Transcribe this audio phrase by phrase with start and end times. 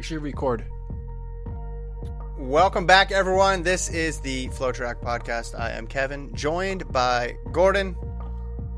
[0.00, 0.64] Make sure you record.
[2.38, 3.62] Welcome back, everyone.
[3.62, 5.54] This is the FloTrack Podcast.
[5.60, 7.94] I am Kevin, joined by Gordon.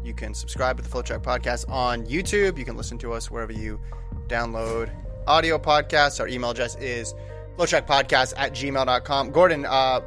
[0.02, 2.58] You can subscribe to the FloTrack Podcast on YouTube.
[2.58, 3.78] You can listen to us wherever you
[4.26, 4.90] download
[5.28, 6.18] audio podcasts.
[6.18, 7.14] Our email address is
[7.56, 9.30] flotrackpodcast at gmail.com.
[9.30, 10.00] Gordon, uh,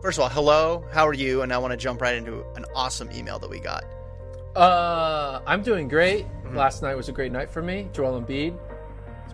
[0.00, 0.86] first of all, hello.
[0.92, 1.42] How are you?
[1.42, 3.82] And I want to jump right into an awesome email that we got.
[4.54, 6.24] Uh, I'm doing great.
[6.52, 7.88] Last night was a great night for me.
[7.92, 8.56] Joel Embiid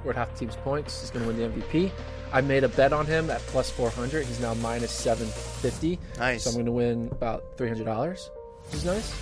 [0.00, 1.00] scored half the team's points.
[1.00, 1.90] He's going to win the MVP.
[2.32, 4.26] I made a bet on him at plus 400.
[4.26, 5.98] He's now minus 750.
[6.18, 6.44] Nice.
[6.44, 8.28] So I'm going to win about $300,
[8.64, 9.14] which is nice.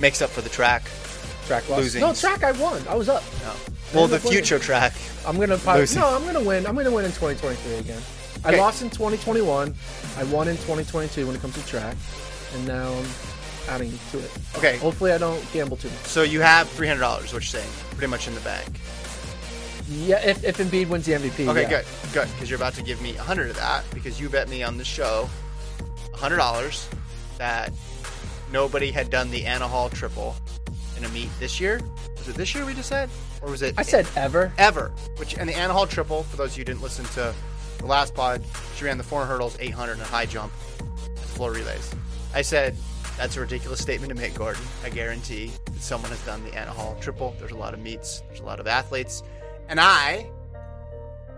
[0.00, 0.82] Makes up for the track.
[1.46, 1.80] Track loss.
[1.80, 2.00] Losing.
[2.00, 2.82] No, track I won.
[2.88, 3.22] I was up.
[3.44, 3.44] Oh.
[3.92, 4.00] No.
[4.00, 4.38] Well, the up winning.
[4.38, 4.92] future track.
[5.26, 6.00] I'm gonna probably, Losing.
[6.00, 6.08] no.
[6.08, 6.66] I'm gonna win.
[6.66, 8.02] I'm gonna win in 2023 again.
[8.44, 9.74] I lost in 2021.
[10.16, 11.96] I won in 2022 when it comes to track,
[12.54, 13.06] and now I'm
[13.68, 14.30] adding to it.
[14.56, 14.76] Okay.
[14.78, 15.98] Hopefully, I don't gamble too much.
[16.04, 17.70] So you have $300, what you're saying.
[17.90, 18.80] Pretty much in the bank.
[19.88, 21.46] Yeah, if, if Embiid wins the MVP.
[21.48, 21.68] Okay, yeah.
[21.68, 24.48] good, good, because you're about to give me a hundred of that because you bet
[24.48, 25.28] me on the show
[26.14, 26.88] hundred dollars
[27.38, 27.72] that
[28.50, 30.36] nobody had done the Anna Hall triple
[30.96, 31.80] in a meet this year.
[32.16, 33.10] Was it this year we just said,
[33.42, 33.74] or was it?
[33.76, 34.52] I said ever.
[34.56, 34.92] ever.
[35.16, 37.34] Which and the Anna Hall triple for those of you who didn't listen to
[37.78, 38.42] the last pod,
[38.76, 41.94] she ran the 400 hurdles, 800, and high jump, and floor relays.
[42.32, 42.76] I said
[43.16, 44.62] that's a ridiculous statement to make, Gordon.
[44.82, 47.34] I guarantee that someone has done the Anna Hall triple.
[47.38, 48.20] There's a lot of meets.
[48.28, 49.22] There's a lot of athletes,
[49.68, 50.30] and I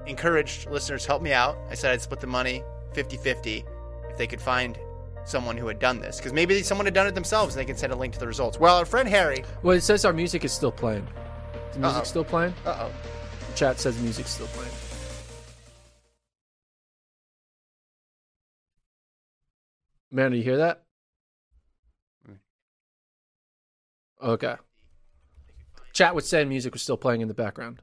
[0.07, 1.59] encouraged listeners to help me out.
[1.71, 2.63] I said I'd split the money
[2.95, 3.65] 50-50
[4.11, 4.79] if they could find
[5.25, 7.77] someone who had done this because maybe someone had done it themselves and they can
[7.77, 8.61] send a link to the results.
[8.61, 9.45] Well, our friend Harry.
[9.63, 11.07] Well, it says our music is still playing.
[11.73, 12.05] The music Uh-oh.
[12.05, 12.55] still playing?
[12.65, 12.93] Uh oh.
[13.57, 14.71] Chat says music's still playing.
[20.11, 20.83] Man, do you hear that?
[24.23, 24.55] Okay.
[25.93, 27.83] Chat was saying music was still playing in the background.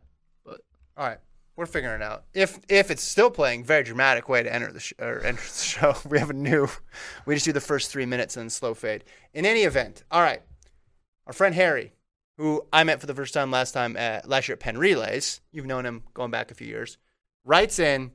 [0.95, 1.17] All right,
[1.55, 2.25] we're figuring it out.
[2.33, 5.63] If if it's still playing, very dramatic way to enter the sh- or enter the
[5.63, 5.95] show.
[6.07, 6.67] We have a new.
[7.25, 9.03] We just do the first three minutes and then slow fade.
[9.33, 10.41] In any event, all right.
[11.25, 11.93] Our friend Harry,
[12.37, 15.41] who I met for the first time last time at last year at Penn Relays.
[15.51, 16.97] You've known him going back a few years.
[17.45, 18.11] Writes in.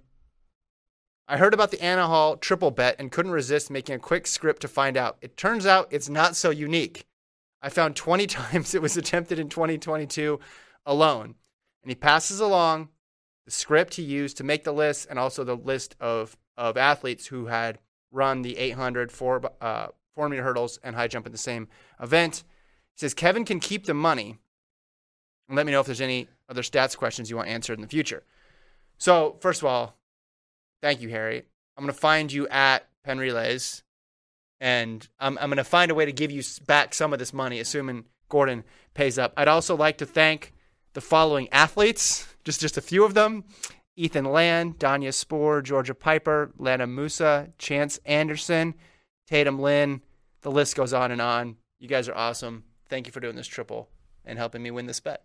[1.30, 4.62] I heard about the Anna Hall triple bet and couldn't resist making a quick script
[4.62, 5.18] to find out.
[5.20, 7.06] It turns out it's not so unique.
[7.60, 10.40] I found 20 times it was attempted in 2022
[10.86, 11.34] alone.
[11.88, 12.90] And he passes along
[13.46, 17.28] the script he used to make the list and also the list of, of athletes
[17.28, 17.78] who had
[18.12, 21.66] run the 800, four, uh, 4 meter hurdles, and high jump in the same
[21.98, 22.44] event.
[22.92, 24.36] He says Kevin can keep the money
[25.48, 27.88] and let me know if there's any other stats questions you want answered in the
[27.88, 28.22] future.
[28.98, 29.96] So, first of all,
[30.82, 31.38] thank you, Harry.
[31.78, 33.82] I'm going to find you at Penn Relays
[34.60, 37.32] and I'm, I'm going to find a way to give you back some of this
[37.32, 39.32] money, assuming Gordon pays up.
[39.38, 40.52] I'd also like to thank
[40.98, 43.44] the following athletes, just just a few of them:
[43.94, 48.74] Ethan Land, Danya Spoor, Georgia Piper, Lana Musa, Chance Anderson,
[49.28, 50.02] Tatum Lynn.
[50.40, 51.58] The list goes on and on.
[51.78, 52.64] You guys are awesome.
[52.88, 53.88] Thank you for doing this triple
[54.24, 55.22] and helping me win this bet.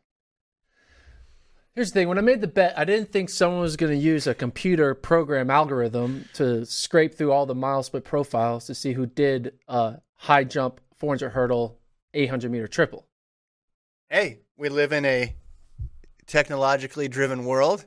[1.74, 3.98] Here's the thing: when I made the bet, I didn't think someone was going to
[3.98, 9.08] use a computer program algorithm to scrape through all the MileSplit profiles to see who
[9.08, 11.80] did a high jump 400 hurdle
[12.14, 13.08] 800 meter triple.
[14.08, 15.36] Hey, we live in a
[16.28, 17.86] technologically driven world.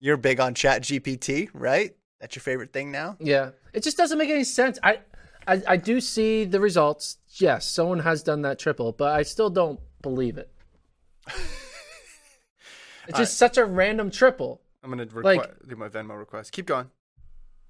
[0.00, 1.96] You're big on Chat GPT, right?
[2.20, 3.16] That's your favorite thing now?
[3.20, 4.78] Yeah, it just doesn't make any sense.
[4.82, 5.00] I,
[5.46, 7.18] I, I do see the results.
[7.38, 10.50] Yes, someone has done that triple, but I still don't believe it.
[13.08, 16.52] it's just such a random triple, I'm going to Like- do my Venmo request.
[16.52, 16.90] Keep going.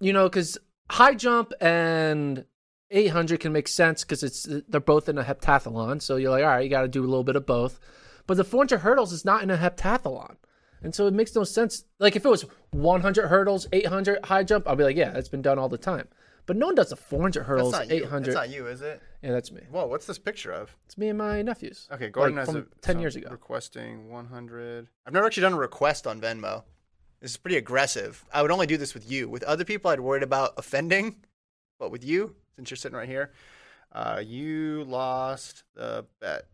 [0.01, 0.59] you know, because
[0.91, 2.45] high jump and
[2.91, 6.01] 800 can make sense because it's they're both in a heptathlon.
[6.03, 7.81] So you're like, all right, you got to do a little bit of both.
[8.27, 10.37] But the 400 hurdles is not in a heptathlon.
[10.83, 11.85] And so it makes no sense.
[11.99, 15.43] Like if it was 100 hurdles, 800 high jump, I'll be like, yeah, that's been
[15.43, 16.09] done all the time.
[16.47, 18.05] But no one does the 400 hurdles, That's not you.
[18.05, 18.25] 800.
[18.27, 19.03] That's not you, is it?
[19.21, 19.63] Yeah, that's me.
[19.69, 20.77] Whoa, what's this picture of?
[20.85, 21.89] It's me and my nephews.
[21.91, 23.29] Okay, Gordon like has a, 10 so years ago.
[23.31, 24.87] Requesting 100.
[25.05, 26.63] I've never actually done a request on Venmo.
[27.21, 28.25] This is pretty aggressive.
[28.33, 29.29] I would only do this with you.
[29.29, 31.17] With other people, I'd worried about offending.
[31.81, 33.33] But with you, since you're sitting right here,
[33.93, 36.47] uh, you lost the bet.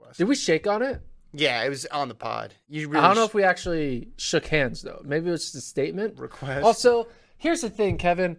[0.00, 0.18] Request.
[0.18, 1.00] Did we shake on it?
[1.32, 2.54] Yeah, it was on the pod.
[2.68, 5.02] You really I don't know sh- if we actually shook hands though.
[5.04, 6.18] Maybe it was just a statement.
[6.18, 6.64] request.
[6.64, 8.38] Also, here's the thing, Kevin.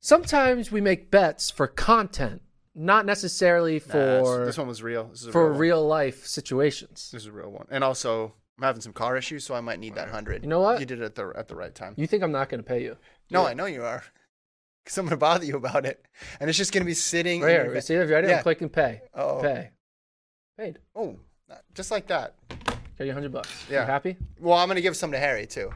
[0.00, 2.42] Sometimes we make bets for content,
[2.74, 5.04] not necessarily Nah, this- for this one was real.
[5.04, 5.58] This is a for real, one.
[5.60, 7.10] real life situations.
[7.12, 7.66] This is a real one.
[7.70, 10.42] And also, I'm having some car issues, so I might need that hundred.
[10.44, 10.78] You know what?
[10.80, 11.94] You did it at the at the right time.
[11.96, 12.96] You think I'm not going to pay you?
[13.30, 14.02] No, I know you are.
[14.84, 16.02] Because I'm going to bother you about it.
[16.40, 17.42] And it's just going to be sitting.
[17.42, 17.72] Right in here.
[17.74, 18.28] your See if you're ready.
[18.28, 18.38] Yeah.
[18.38, 19.02] I'm clicking pay.
[19.12, 19.42] Uh-oh.
[19.42, 19.70] Pay.
[20.58, 20.78] Paid.
[20.96, 21.16] Oh,
[21.74, 22.34] just like that.
[22.98, 23.64] Got you hundred bucks.
[23.70, 23.82] Yeah.
[23.82, 24.16] You happy?
[24.40, 25.70] Well, I'm going to give some to Harry, too.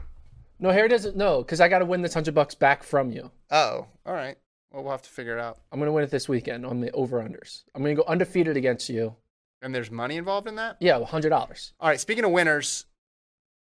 [0.59, 3.31] No, Harry doesn't know because I got to win this hundred bucks back from you.
[3.49, 4.35] Oh, all right.
[4.71, 5.59] Well, we'll have to figure it out.
[5.71, 7.63] I'm going to win it this weekend on the over unders.
[7.73, 9.15] I'm going to go undefeated against you.
[9.61, 10.77] And there's money involved in that?
[10.81, 11.71] Yeah, hundred dollars.
[11.79, 11.99] All right.
[11.99, 12.85] Speaking of winners,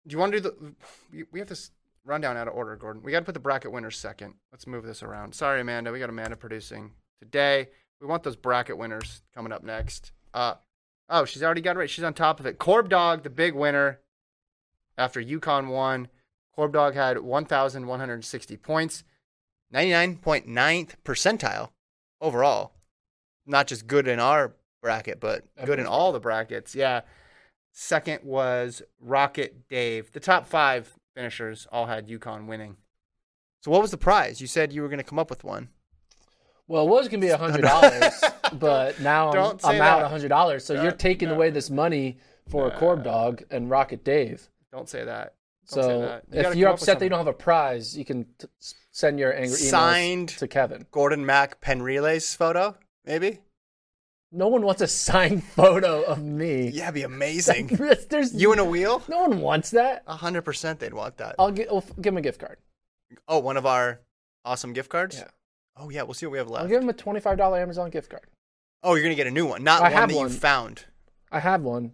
[0.08, 0.74] do you want to do the.
[1.12, 1.72] we- We have this
[2.06, 3.04] rundown out of order, Gordon.
[3.04, 4.36] We got to put the bracket winners second.
[4.54, 5.36] Let's move this around.
[5.36, 5.92] Sorry, Amanda.
[5.92, 6.92] We got Amanda producing
[7.22, 7.68] today.
[8.00, 10.14] We want those bracket winners coming up next.
[10.34, 10.54] Uh,
[11.10, 11.90] oh, she's already got it right.
[11.90, 12.60] She's on top of it.
[12.60, 14.00] Corb Dog, the big winner
[14.98, 16.08] after UConn won.
[16.56, 19.04] Corb Dog had 1,160 points,
[19.74, 21.70] 99.9th percentile
[22.20, 22.74] overall.
[23.46, 26.76] Not just good in our bracket, but good in all the brackets.
[26.76, 27.02] Yeah.
[27.72, 30.12] Second was Rocket Dave.
[30.12, 32.78] The top five finishers all had UConn winning.
[33.62, 34.42] So what was the prize?
[34.42, 35.70] You said you were going to come up with one.
[36.70, 38.24] Well, it was going to be hundred dollars,
[38.54, 40.64] but now I'm, say I'm out hundred dollars.
[40.64, 41.36] So you're taking no.
[41.36, 44.48] away this money for a Corb Dog and Rocket Dave.
[44.72, 45.34] Don't say that.
[45.72, 46.24] Don't say So that.
[46.32, 48.26] You if you're come up with upset that you don't have a prize, you can
[48.38, 48.48] t-
[48.92, 50.30] send your angry emails Signed.
[50.30, 50.86] to Kevin.
[50.92, 53.40] Gordon Mack Penn Relays photo, maybe?
[54.32, 56.70] No one wants a signed photo of me.
[56.70, 57.68] Yeah, it'd be amazing.
[58.12, 59.02] There's you in a wheel?
[59.08, 60.04] no one wants that.
[60.06, 61.34] A hundred percent, they'd want that.
[61.40, 62.58] I'll gi- I'll f- give them a gift card.
[63.28, 64.02] Oh, one of our
[64.46, 65.18] awesome gift cards.
[65.18, 65.30] Yeah.
[65.80, 66.64] Oh yeah, we'll see what we have left.
[66.64, 68.26] I'll give him a twenty-five dollar Amazon gift card.
[68.84, 70.28] Oh, you're gonna get a new one, not I one have that one.
[70.28, 70.86] you found.
[71.32, 71.94] I have one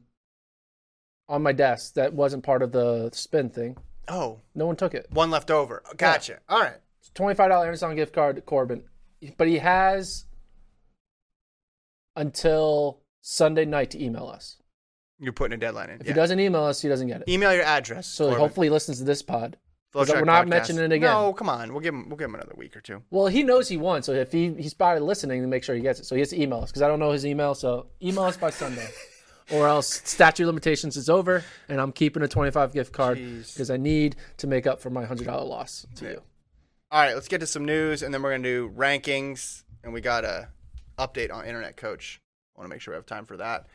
[1.28, 3.78] on my desk that wasn't part of the spin thing.
[4.08, 5.08] Oh, No one took it.
[5.10, 5.82] one left over.
[5.98, 6.40] Gotcha.
[6.48, 6.78] All right.
[7.14, 8.84] Twenty-five dollar Amazon gift card to Corbin,
[9.38, 10.26] but he has
[12.16, 14.58] until Sunday night to email us.
[15.20, 16.02] You're putting a deadline in.
[16.02, 16.14] If yeah.
[16.14, 17.30] he doesn't email us, he doesn't get it.
[17.30, 18.08] email your address.
[18.08, 18.40] So Corbin.
[18.40, 19.58] hopefully he listens to this pod.
[19.96, 20.50] We're not Podcast.
[20.50, 21.10] mentioning it again.
[21.10, 21.72] No, come on.
[21.72, 22.10] We'll give him.
[22.10, 23.02] We'll give him another week or two.
[23.12, 25.82] Well, he knows he won, so if he he started listening, to make sure he
[25.82, 26.06] gets it.
[26.06, 27.56] So he has to email us because I don't know his email.
[27.56, 28.88] So email us by Sunday,
[29.52, 33.70] or else statute of limitations is over, and I'm keeping a 25 gift card because
[33.70, 36.22] I need to make up for my hundred dollar loss to you.
[36.92, 40.02] All right, let's get to some news, and then we're gonna do rankings, and we
[40.02, 40.50] got a
[41.00, 42.20] update on Internet Coach.
[42.56, 43.68] I want to make sure we have time for that.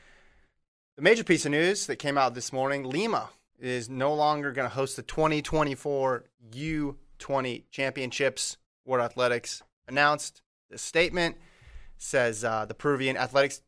[0.97, 4.69] The major piece of news that came out this morning: Lima is no longer going
[4.69, 8.57] to host the 2024 U20 Championships.
[8.85, 11.37] World Athletics announced this statement.
[11.99, 13.61] Says uh, the Peruvian Athletics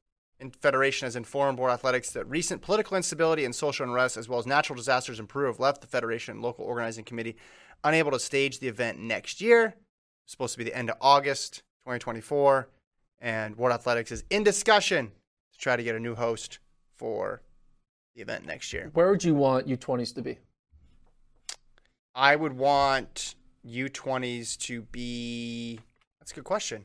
[0.61, 4.47] Federation has informed World Athletics that recent political instability and social unrest, as well as
[4.47, 7.37] natural disasters in Peru, have left the federation and local organizing committee
[7.85, 9.77] unable to stage the event next year.
[10.25, 12.69] It's supposed to be the end of August 2024,
[13.21, 15.13] and World Athletics is in discussion
[15.53, 16.59] to try to get a new host
[16.97, 17.43] for
[18.15, 18.91] the event next year.
[18.93, 20.39] Where would you want U20s to be?
[22.15, 23.35] I would want
[23.67, 25.81] U20s to be.
[26.21, 26.85] That's a good question.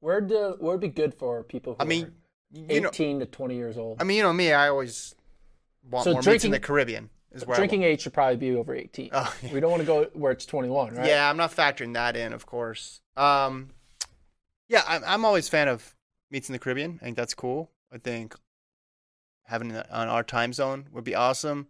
[0.00, 2.12] Where do where would be good for people who I mean,
[2.52, 4.00] you know, 18 to 20 years old?
[4.00, 4.52] I mean, you know me.
[4.52, 5.14] I always
[5.88, 7.10] want So more meats in drinking- the Caribbean.
[7.32, 9.10] Is where Drinking age should probably be over 18.
[9.12, 9.52] Oh, yeah.
[9.52, 11.06] We don't want to go where it's 21, right?
[11.06, 13.02] Yeah, I'm not factoring that in, of course.
[13.16, 13.68] Um,
[14.68, 15.94] yeah, I'm, I'm always a fan of
[16.32, 16.98] meats in the Caribbean.
[17.00, 17.70] I think that's cool.
[17.92, 18.34] I think
[19.50, 21.66] having it on our time zone would be awesome.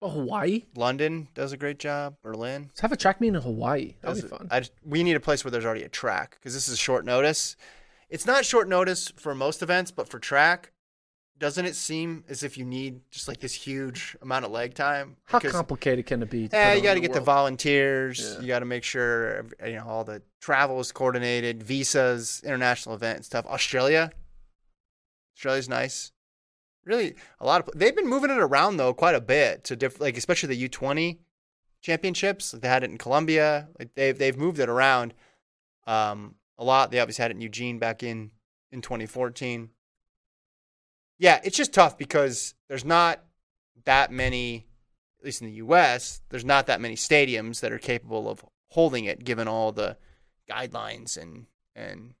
[0.00, 0.64] Oh, Hawaii?
[0.74, 2.16] London does a great job.
[2.22, 2.64] Berlin.
[2.68, 3.94] Let's have a track meet in Hawaii.
[4.02, 4.48] That'd be fun.
[4.50, 7.04] I just- we need a place where there's already a track because this is short
[7.04, 7.56] notice.
[8.10, 10.72] It's not short notice for most events, but for track,
[11.38, 15.16] doesn't it seem as if you need just like this huge amount of leg time?
[15.24, 16.48] How complicated can it be?
[16.52, 17.26] Yeah, you got to get the world?
[17.26, 18.20] volunteers.
[18.34, 18.40] Yeah.
[18.40, 23.16] You got to make sure you know all the travel is coordinated, visas, international event
[23.18, 23.46] and stuff.
[23.46, 24.10] Australia,
[25.36, 26.11] Australia's nice.
[26.84, 30.02] Really, a lot of they've been moving it around though quite a bit to different,
[30.02, 31.20] like especially the U twenty
[31.80, 32.52] championships.
[32.52, 33.68] They had it in Colombia.
[33.78, 35.14] Like they've they've moved it around
[35.86, 36.90] um, a lot.
[36.90, 38.32] They obviously had it in Eugene back in
[38.72, 39.70] in 2014.
[41.18, 43.22] Yeah, it's just tough because there's not
[43.84, 44.66] that many
[45.22, 49.04] at least in the US, there's not that many stadiums that are capable of holding
[49.04, 49.96] it given all the
[50.50, 51.46] guidelines and
[51.76, 52.14] and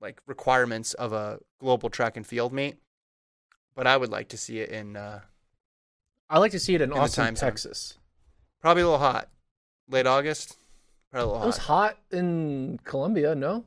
[0.00, 2.76] like requirements of a global track and field meet.
[3.74, 5.20] But I would like to see it in uh,
[6.28, 7.48] I like to see it in in Austin, time zone.
[7.48, 7.98] Texas.
[8.60, 9.28] probably a little hot.
[9.88, 10.56] Late August.
[11.10, 11.94] Probably a It little was hot.
[11.94, 13.34] hot in Colombia.
[13.34, 13.64] No,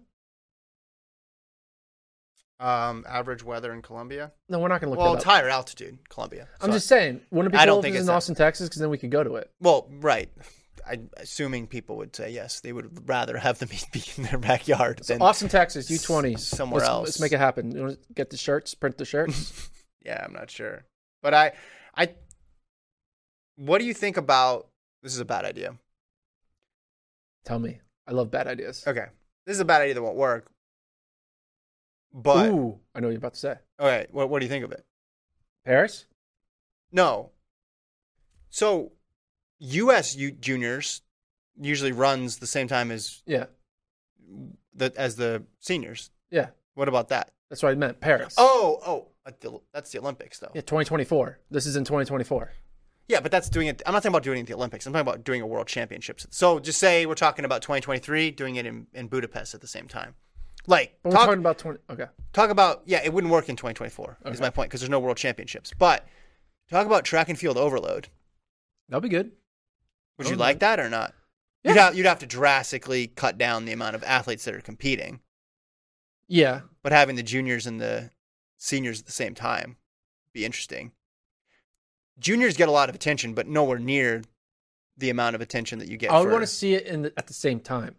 [2.59, 4.31] Um, average weather in Colombia.
[4.49, 6.47] no, we're not going to look Well, that it's higher altitude, Colombia.
[6.61, 8.13] I'm So- just saying, wouldn't it be I don't cool if think it's in that-
[8.13, 8.69] Austin, Texas?
[8.69, 9.51] Because then we could go to it.
[9.59, 10.29] Well, right.
[10.87, 14.37] I assuming people would say yes, they would rather have the meet be in their
[14.37, 16.39] backyard So than Austin, Texas, U20.
[16.39, 17.05] somewhere let's, else.
[17.07, 17.71] Let's make it happen.
[17.75, 19.69] You want to get the shirts, print the shirts.
[20.05, 20.85] Yeah, I'm not sure.
[21.21, 21.53] But I
[21.95, 22.09] I
[23.55, 24.67] what do you think about
[25.01, 25.75] this is a bad idea.
[27.45, 27.79] Tell me.
[28.07, 28.83] I love bad ideas.
[28.87, 29.05] Okay.
[29.45, 30.51] This is a bad idea that won't work.
[32.13, 33.55] But Ooh, I know what you're about to say.
[33.79, 34.85] okay, what what do you think of it?
[35.65, 36.05] Paris?
[36.91, 37.31] No.
[38.49, 38.93] So
[39.59, 41.01] US U- juniors
[41.59, 43.45] usually runs the same time as Yeah,
[44.73, 46.11] the as the seniors.
[46.29, 46.49] yeah.
[46.75, 47.31] What about that?
[47.49, 47.99] That's what I meant.
[48.01, 48.35] Paris.
[48.37, 49.07] Oh, oh,
[49.73, 50.51] that's the Olympics though.
[50.53, 51.39] yeah, 2024.
[51.51, 52.51] This is in 2024.
[53.07, 53.81] Yeah, but that's doing it.
[53.85, 54.85] I'm not talking about doing it at the Olympics.
[54.87, 56.25] I'm talking about doing a World Championships.
[56.31, 59.87] So just say we're talking about 2023, doing it in, in Budapest at the same
[59.87, 60.15] time.
[60.67, 61.79] Like But we're talk, talking about 20.
[61.91, 62.05] Okay.
[62.33, 64.17] talk about yeah, it wouldn't work in 2024.
[64.25, 65.71] Is my point because there's no World Championships.
[65.77, 66.07] But
[66.71, 68.07] talk about track and field overload.
[68.89, 69.31] That'll be good.
[70.17, 71.13] Would you Oh, like that or not?
[71.63, 71.71] Yeah.
[71.71, 75.19] You'd have you'd have to drastically cut down the amount of athletes that are competing,
[76.27, 76.61] Yeah.
[76.81, 78.09] but having the juniors and the
[78.65, 79.77] seniors at the same time
[80.33, 80.91] be interesting.
[82.19, 84.21] Juniors get a lot of attention, but nowhere near
[84.97, 86.11] the amount of attention that you get.
[86.11, 87.95] I would for- want to see it in the, at the same time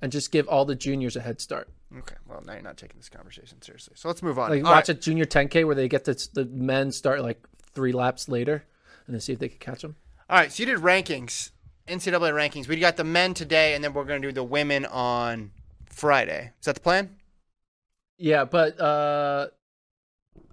[0.00, 1.68] and just give all the juniors a head start.
[1.96, 3.94] Okay, well now you're not taking this conversation seriously.
[3.96, 4.50] So let's move on.
[4.50, 4.96] Like All watch right.
[4.96, 8.64] a junior 10K where they get the, the men start like three laps later
[9.06, 9.96] and then see if they can catch them.
[10.28, 11.50] All right, so you did rankings,
[11.86, 12.66] NCAA rankings.
[12.66, 15.52] We got the men today, and then we're going to do the women on
[15.88, 16.52] Friday.
[16.58, 17.14] Is that the plan?
[18.18, 19.48] Yeah, but uh,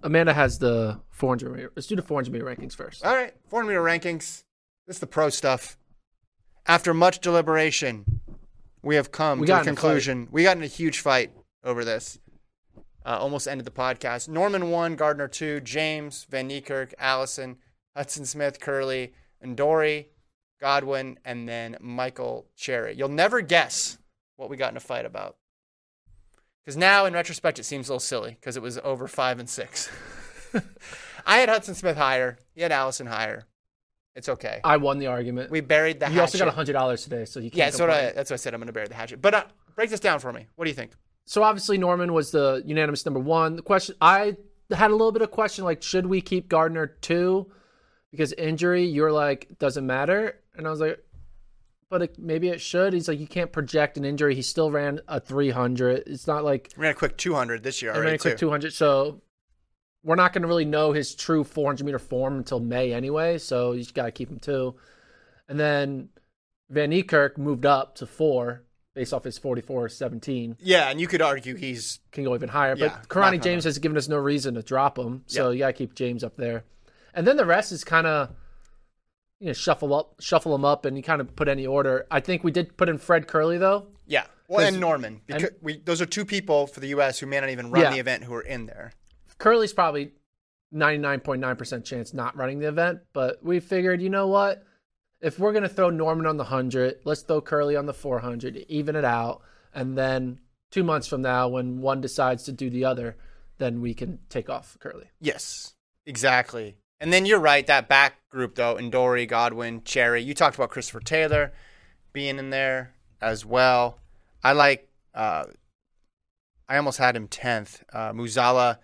[0.02, 1.72] Amanda has the 400 meter.
[1.74, 3.04] Let's do the 400 meter rankings first.
[3.04, 4.44] All right, 400 meter rankings.
[4.86, 5.78] This is the pro stuff.
[6.66, 8.20] After much deliberation,
[8.82, 10.28] we have come We to a in a conclusion.
[10.30, 12.18] We got in a huge fight over this.
[13.06, 14.28] Uh, almost ended the podcast.
[14.28, 17.56] Norman one, Gardiner two, James, Van Niekerk, Allison,
[17.94, 20.08] Hudson Smith, Kerley, and Dory,
[20.60, 22.94] Godwin, and then Michael Cherry.
[22.94, 23.98] You'll never guess
[24.36, 25.36] what we got in a fight about.
[26.64, 29.48] Because now, in retrospect, it seems a little silly because it was over five and
[29.48, 29.90] six.
[31.26, 32.38] I had Hudson Smith higher.
[32.54, 33.46] He had Allison higher.
[34.14, 34.60] It's okay.
[34.62, 35.50] I won the argument.
[35.50, 36.74] We buried the you also got hatchet.
[36.74, 38.54] $100 today, so you can't Yeah, that's what, I, that's what I said.
[38.54, 39.20] I'm going to bury the hatchet.
[39.20, 39.44] But uh,
[39.74, 40.46] break this down for me.
[40.54, 40.92] What do you think?
[41.26, 43.56] So obviously Norman was the unanimous number one.
[43.56, 44.36] The question I
[44.70, 47.50] had a little bit of question like, should we keep Gardiner two
[48.10, 48.84] because injury?
[48.84, 51.02] You're like, doesn't matter, and I was like,
[51.94, 52.92] but it, maybe it should.
[52.92, 54.34] He's like, you can't project an injury.
[54.34, 56.02] He still ran a 300.
[56.08, 58.46] It's not like We ran a quick 200 this year already, ran a quick too.
[58.46, 58.72] 200.
[58.72, 59.22] So
[60.02, 63.38] we're not going to really know his true 400 meter form until May anyway.
[63.38, 64.74] So you just got to keep him too.
[65.48, 66.08] And then
[66.68, 68.64] Van Niekerk moved up to four
[68.96, 72.74] based off his 44 17 Yeah, and you could argue he's can go even higher.
[72.76, 75.52] Yeah, but Kirani James has given us no reason to drop him, so Yep.
[75.52, 76.64] you gotta keep James up there.
[77.14, 78.30] And then the rest is kind of
[79.44, 82.06] you know shuffle up, shuffle them up, and you kind of put any order.
[82.10, 83.88] I think we did put in Fred Kerley though.
[84.06, 84.24] yeah.
[84.48, 87.18] Well, and Norman because and- we those are two people for the U.S.
[87.18, 87.90] who may not even run Yeah.
[87.92, 88.92] the event who are in there.
[89.38, 90.12] Kerley's probably
[90.72, 94.28] ninety nine point nine percent chance not running the event, but we figured you know
[94.28, 94.64] what.
[95.20, 98.56] If we're gonna throw Norman on the hundred, let's throw Kerley on the four hundred,
[98.68, 99.40] even it out,
[99.74, 103.16] and then two months from now, when one decides to do the other,
[103.58, 105.06] then we can take off Kerley.
[105.20, 105.72] Yes,
[106.04, 106.76] exactly.
[107.00, 107.66] And then you're right.
[107.66, 110.22] That back group though, Dory, Godwin, Cherry.
[110.22, 111.52] You talked about Christopher Taylor
[112.12, 113.98] being in there as well.
[114.42, 114.88] I like.
[115.14, 115.44] Uh,
[116.68, 117.84] I almost had him tenth.
[117.92, 118.78] Uh, Muzala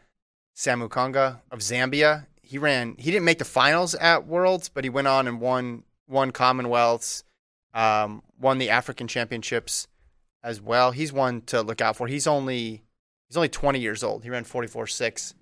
[0.57, 2.27] Samukonga of Zambia.
[2.43, 2.97] He ran.
[2.99, 7.23] He didn't make the finals at Worlds, but he went on and won won Commonwealths,
[7.73, 9.87] um, won the African Championships
[10.43, 10.91] as well.
[10.91, 12.09] He's one to look out for.
[12.09, 12.83] He's only
[13.29, 14.25] he's only 20 years old.
[14.25, 15.35] He ran 44.6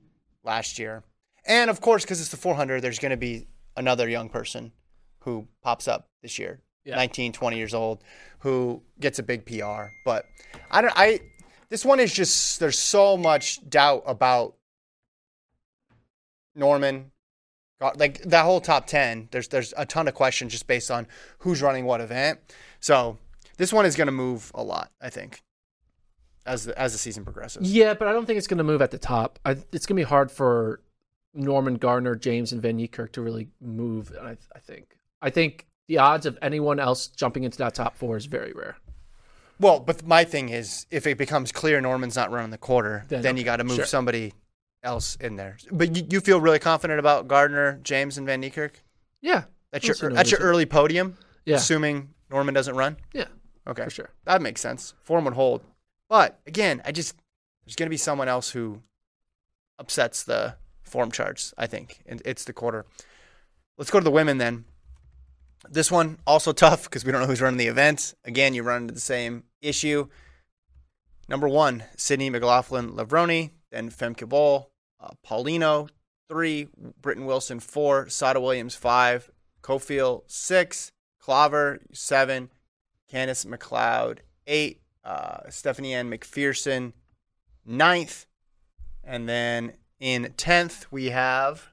[0.44, 1.02] last year.
[1.48, 4.70] And of course, because it's the 400, there's going to be another young person
[5.20, 6.96] who pops up this year, Yeah.
[6.96, 8.04] 19, 20 years old,
[8.40, 9.86] who gets a big PR.
[10.04, 10.26] But
[10.70, 10.92] I don't.
[10.96, 11.20] I
[11.70, 14.54] this one is just there's so much doubt about
[16.54, 17.10] Norman.
[17.80, 21.06] Like that whole top 10, there's there's a ton of questions just based on
[21.38, 22.40] who's running what event.
[22.80, 23.18] So
[23.56, 25.42] this one is going to move a lot, I think,
[26.44, 27.70] as the, as the season progresses.
[27.72, 29.38] Yeah, but I don't think it's going to move at the top.
[29.44, 30.80] I, it's going to be hard for
[31.38, 34.12] Norman Gardiner, James, and Van Niekerk to really move.
[34.20, 34.98] I, I think.
[35.22, 38.76] I think the odds of anyone else jumping into that top four is very rare.
[39.60, 43.22] Well, but my thing is, if it becomes clear Norman's not running the quarter, Then,
[43.22, 43.86] then, you got to move sure.
[43.86, 44.34] somebody
[44.84, 45.56] else in there.
[45.72, 48.74] But you, you feel really confident about Gardiner, James, and Van Niekerk?
[49.20, 52.76] Yeah, That's I don't see your no that's your early podium, Yeah, assuming Norman doesn't
[52.76, 52.98] run.
[53.12, 53.24] yeah,
[53.66, 54.10] Okay, for sure.
[54.26, 54.94] that makes sense.
[55.02, 55.62] Form would hold,
[56.08, 57.16] but again, I just
[57.64, 58.80] there's going to be someone else who
[59.80, 60.54] upsets the
[60.88, 61.54] form charts.
[61.56, 62.84] I think, and it's the quarter.
[63.76, 64.64] Let's go to the women then.
[65.68, 68.14] This one also tough because we don't know who's running the event.
[68.24, 70.08] Again, you run into the same issue.
[71.28, 75.88] Number one, Sydney McLaughlin Levrone, then Femke Bol, uh, Paulino
[76.28, 76.68] three,
[77.00, 79.30] Britton Wilson four, Sada Williams five,
[79.62, 80.92] Cofield six,
[81.22, 82.50] Klaver seven,
[83.12, 86.92] Candice McLeod eight, uh, Stephenie Ann McPherson
[87.66, 88.26] ninth,
[89.04, 91.68] and then in tenth we have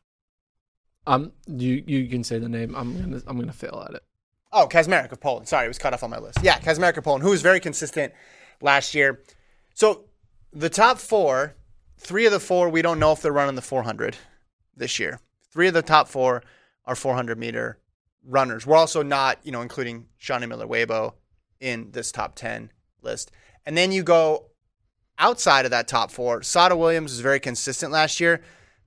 [1.07, 2.75] Um, you you can say the name.
[2.75, 4.03] I'm gonna I'm gonna fail at it.
[4.51, 5.47] Oh, Kaczmarek of Poland.
[5.47, 6.39] Sorry, it was cut off on my list.
[6.41, 8.13] Yeah, Kaczmarek of Poland, who was very consistent
[8.61, 9.21] last year.
[9.73, 10.05] So
[10.53, 11.55] the top four,
[11.97, 14.15] three of the four, we don't know if they're running the 400
[14.75, 15.19] this year.
[15.51, 16.41] Three of the top four
[16.85, 17.79] are 400 meter
[18.23, 18.65] runners.
[18.65, 21.13] We're also not, you know, including Shaunae Miller Uibo
[21.59, 23.31] in this top 10 list.
[23.65, 24.45] And then you go
[25.17, 26.43] outside of that top four.
[26.43, 28.41] Sada Williams was very consistent last year,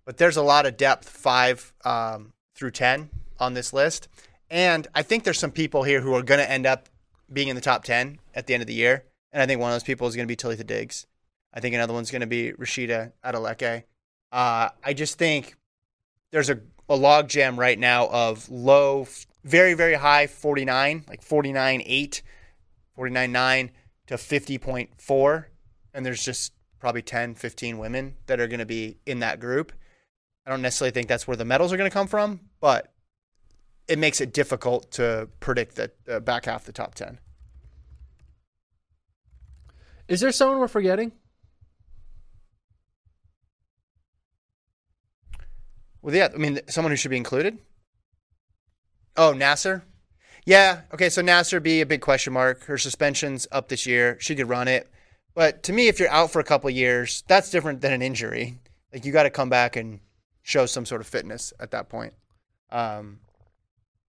[0.05, 4.09] but there's a lot of depth five um, through 10 on this list.
[4.51, 6.89] And I think there's some people here who are going to end up
[7.33, 9.05] being in the top 10 at the end of the year.
[9.33, 11.07] And I think one of those people is going to be Talitha Diggs.
[11.53, 13.85] I think another one's going to be Rhasidat Adeleke.
[14.33, 15.57] Uh, I just think
[16.31, 19.07] there's a, a log jam right now of low,
[19.45, 22.23] very, very high 49, like 49.8,
[22.99, 23.71] 49.9
[24.07, 25.45] to 50.4.
[25.99, 29.73] And there's just probably 10, 15 women that are going to be in that group.
[30.47, 32.93] I don't necessarily think that's where the medals are going to come from, but
[33.89, 37.19] it makes it difficult to predict the uh, back half of the top 10.
[40.07, 41.11] Is there someone we're forgetting?
[46.01, 47.59] Well, yeah, I mean, someone who should be included.
[49.17, 49.83] Oh, Naser.
[50.47, 50.83] Yeah.
[50.95, 51.09] Okay.
[51.09, 52.63] So Naser be a big question mark.
[52.67, 54.17] Her suspension's up this year.
[54.21, 54.89] She could run it,
[55.39, 58.59] but to me, if you're out for a couple years, that's different than an injury.
[58.93, 60.01] Like you got to come back and
[60.43, 62.13] show some sort of fitness at that point.
[62.71, 63.21] Um,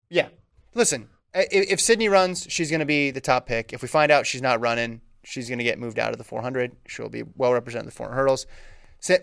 [0.09, 0.29] yeah.
[0.73, 3.73] Listen, i- if Sydney runs, she's going to be the top pick.
[3.73, 6.23] If we find out she's not running, she's going to get moved out of the
[6.23, 6.71] 400.
[6.87, 8.47] She'll be well represented in the 400 hurdles.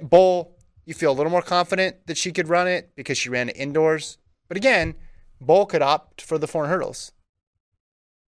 [0.03, 3.49] Bol, you feel a little more confident that she could run it because she ran
[3.49, 4.19] it indoors.
[4.49, 4.95] But again,
[5.41, 7.13] Bol could opt for the 400 hurdles.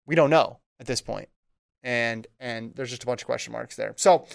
[0.05, 1.29] We don't know at this point.
[1.85, 3.93] And and there's just a bunch of question marks there.
[3.95, 4.25] So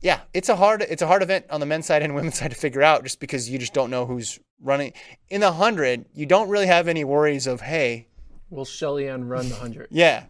[0.00, 2.50] yeah, it's a hard it's a hard event on the men's side and women's side
[2.52, 4.92] to figure out just because you just don't know who's running.
[5.28, 8.06] In the 100, you don't really have any worries of, hey,
[8.48, 9.88] Will Shelly Ann run the hundred?
[9.90, 10.26] yeah,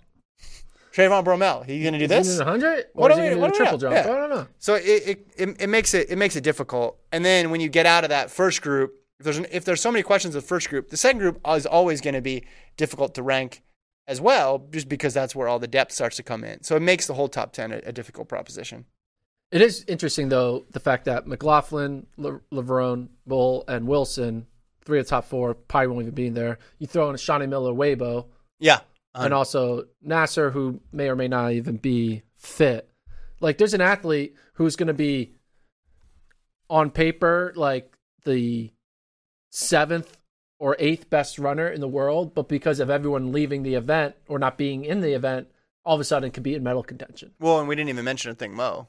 [0.95, 2.41] Trayvon Bromell, he going to do Is this?
[2.41, 2.87] hundred?
[2.95, 3.95] What is he we- gonna do do triple jump?
[3.95, 4.01] Yeah.
[4.01, 4.47] I don't know.
[4.59, 6.99] So it, it, it, it makes it it makes it difficult.
[7.13, 9.83] And then when you get out of that first group, if there's an, if there's
[9.83, 12.47] so many questions of the first group, the second group is always going to be
[12.79, 13.63] difficult to rank
[14.09, 16.63] as well, just because that's where all the depth starts to come in.
[16.63, 18.87] So it makes the whole top ten a, a difficult proposition.
[19.51, 24.47] It is interesting though the fact that McLaughlin, Le- Levrone, Bol, and Wilson,
[24.85, 26.59] three of the top four, probably won't even be in there.
[26.79, 28.27] You throw in Shaunae Miller, Uibo,
[28.59, 28.81] Yeah,
[29.15, 32.89] and um, also Naser, who may or may not even be fit.
[33.41, 35.35] Like, there's an athlete who's going to be
[36.69, 38.73] on paper like the
[39.51, 40.17] seventh
[40.59, 44.39] or eighth best runner in the world, but because of everyone leaving the event or
[44.39, 45.49] not being in the event,
[45.85, 47.33] all of a sudden could be in medal contention.
[47.39, 48.85] Well, and we didn't even mention Athing Mu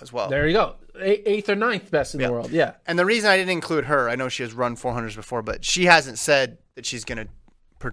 [0.00, 0.28] as well.
[0.28, 2.28] There you go, A- eighth or ninth best in Yeah.
[2.28, 2.50] the world.
[2.50, 5.42] Yeah, And the reason I didn't include her, I know she has run 400s before,
[5.42, 7.28] but she hasn't said that she's going to
[7.78, 7.92] per-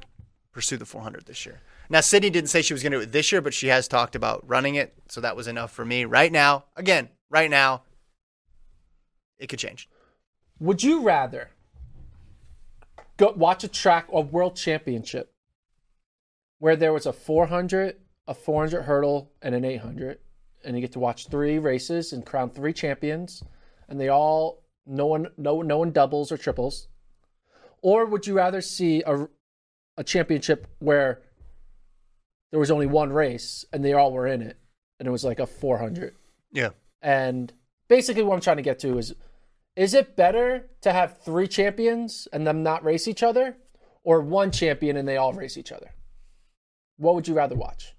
[0.52, 1.60] pursue the 400 this year.
[1.90, 3.88] Now, Sydney didn't say she was going to do it this year, but she has
[3.88, 4.94] talked about running it.
[5.10, 6.06] So that was enough for me.
[6.06, 7.82] Right now, again, right now,
[9.40, 9.90] it could change.
[10.60, 11.50] Would you rather
[13.22, 15.32] go watch a track or world championship
[16.58, 17.96] where there was a 400,
[18.28, 20.18] a 400 hurdle and an 800,
[20.66, 23.44] and you get to watch three races and crown three champions,
[23.88, 26.88] and they all no one no no one doubles or triples,
[27.84, 29.28] or would you rather see a
[29.98, 31.22] a championship where
[32.50, 34.58] there was only one race and they all were in it,
[35.00, 36.16] and it was like a 400?
[36.52, 36.70] Yeah.
[37.04, 37.54] And
[37.88, 39.14] basically, what I'm trying to get to is
[39.76, 43.58] is it better to have three champions and them not race each other,
[44.04, 45.92] or one champion and they all race each other?
[46.98, 47.94] What would you rather watch?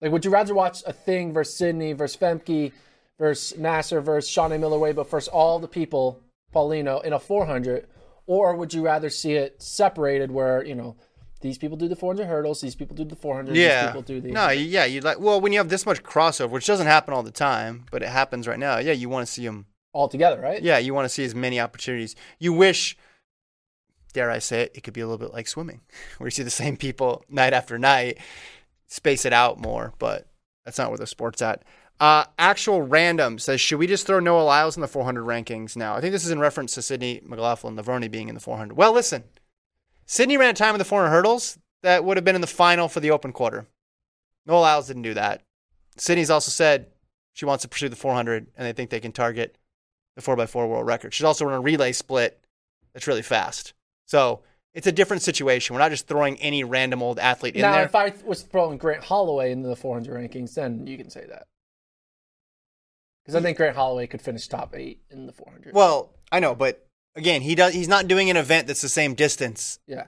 [0.00, 2.72] Like, would you rather watch Athing versus Sydney versus Femke
[3.18, 6.20] versus Naser versus Shaunae Miller Uibo versus all the people,
[6.54, 7.86] Paulino, in a 400?
[8.26, 10.96] Or would you rather see it separated where, you know,
[11.40, 13.86] these people do the 400 hurdles, these people do the 400, these Yeah.
[13.86, 14.30] people do the.
[14.30, 17.22] No, yeah, you like well when you have this much crossover, which doesn't happen all
[17.22, 18.78] the time, but it happens right now.
[18.78, 19.66] Yeah, you want to see them.
[19.94, 20.62] All together, right?
[20.62, 22.14] Yeah, you want to see as many opportunities.
[22.38, 22.96] You wish,
[24.12, 25.80] dare I say it, it could be a little bit like swimming,
[26.18, 28.18] where you see the same people night after night,
[28.88, 29.94] space it out more.
[29.98, 30.26] But
[30.66, 31.62] that's not where the sport's at.
[32.00, 35.94] Uh, actual random says, should we just throw Noah Lyles in the 400 rankings now?
[35.94, 38.76] I think this is in reference to Sydney McLaughlin Levrone being in the 400.
[38.76, 39.22] Well, listen,
[40.04, 42.88] Sydney ran a time in the 400 hurdles that would have been in the final
[42.88, 43.68] for the open quarter.
[44.44, 45.42] Noah Lyles didn't do that.
[45.96, 46.88] Sydney's also said
[47.32, 49.56] she wants to pursue the 400, and they think they can target
[50.16, 51.12] the 4x4 world record.
[51.14, 52.40] She's also run a relay split
[52.92, 53.72] that's really fast.
[54.06, 55.74] So it's a different situation.
[55.74, 57.84] We're not just throwing any random old athlete in now, there.
[57.84, 61.46] if I was throwing Grant Holloway into the 400 rankings, then you can say that.
[63.24, 65.74] Because I think Grant Holloway could finish top eight in the 400.
[65.74, 67.72] well, I know, but again, he does.
[67.72, 69.78] He's not doing an event that's the same distance.
[69.86, 70.06] yeah,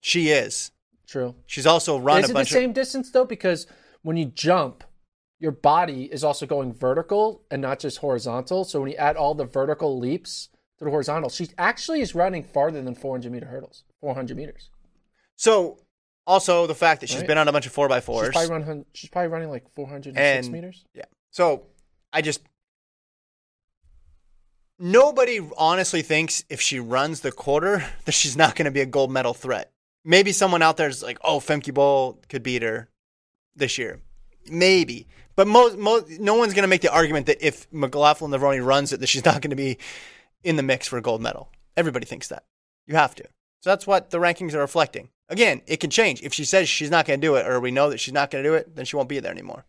[0.00, 0.70] She is.
[1.08, 1.34] true.
[1.46, 2.74] She's also run Is it the same of.
[2.74, 3.24] distance though?
[3.24, 3.66] Because
[4.02, 4.84] when you jump,
[5.40, 8.62] your body is also going vertical and not just horizontal.
[8.64, 12.44] So when you add all the vertical leaps to the horizontal, she actually is running
[12.44, 13.82] farther than 400 meter hurdles.
[14.00, 14.70] 400 meters.
[15.36, 15.78] So
[16.26, 17.26] also the fact that she's Right.
[17.28, 18.26] been on a bunch of 4x4s.
[18.26, 20.84] She's probably, run, she's probably running like 406 And- meters.
[20.94, 21.06] Yeah.
[21.30, 21.66] So
[22.12, 22.42] I just
[24.78, 28.86] nobody honestly thinks if she runs the quarter that she's not going to be a
[28.86, 29.72] gold medal threat.
[30.04, 32.88] Maybe someone out there's like, oh, Femke Bol could beat her
[33.54, 34.00] this year.
[34.50, 35.06] Maybe.
[35.40, 38.92] But most, most no one's going to make the argument that if McLaughlin Levrone runs
[38.92, 39.78] it, that she's not going to be
[40.44, 41.50] in the mix for a gold medal.
[41.78, 42.44] Everybody thinks that.
[42.86, 43.24] You have to.
[43.62, 45.08] So that's what the rankings are reflecting.
[45.30, 46.20] Again, it can change.
[46.20, 48.30] If she says she's not going to do it, or we know that she's not
[48.30, 49.64] going to do it, then she won't be there anymore.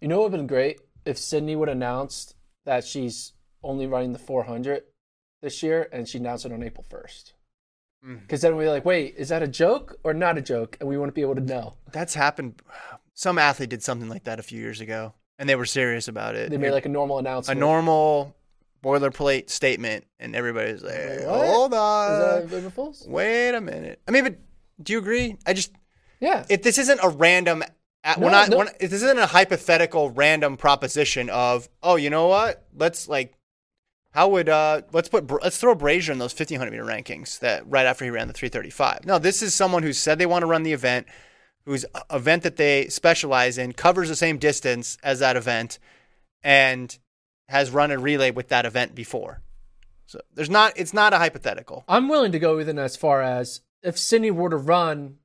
[0.00, 2.34] You know what would have been great if Sydney would have announced
[2.64, 3.32] that she's
[3.62, 4.82] only running the 400
[5.40, 7.32] this year and she announced it on April 1st.
[8.04, 8.22] Mm.
[8.22, 10.76] Because then we're like, wait, is that a joke or not a joke?
[10.80, 11.74] And we wouldn't be able to know.
[11.92, 12.60] That's happened.
[13.14, 16.34] Some athlete did something like that a few years ago, and they were serious about
[16.34, 16.50] it.
[16.50, 17.56] They made like a normal announcement.
[17.56, 18.34] a normal
[18.82, 21.46] boilerplate statement, and everybody's like, Wait, what?
[21.46, 23.04] "Hold Is on, that April Fool's?
[23.08, 24.36] wait a minute." I mean, but
[24.82, 25.36] do you agree?
[25.46, 25.72] I just
[26.20, 26.44] Yeah.
[26.48, 27.62] if this isn't a random,
[28.04, 28.50] a- we're not.
[28.50, 28.58] no.
[28.58, 32.66] We're not- if this isn't a hypothetical random proposition of, oh, you know what?
[32.76, 33.32] Let's like.
[34.12, 37.84] How would uh let's put let's throw Brazier in those 1500 meter rankings that right
[37.86, 39.04] after he ran the 335.
[39.06, 41.06] No, this is someone who said they want to run the event,
[41.66, 45.78] whose event that they specialize in covers the same distance as that event,
[46.42, 46.98] and
[47.48, 49.40] has run a relay with that event before.
[50.06, 51.84] So there's not it's not a hypothetical.
[51.88, 55.16] I'm willing to go even as far as if Sydney were to run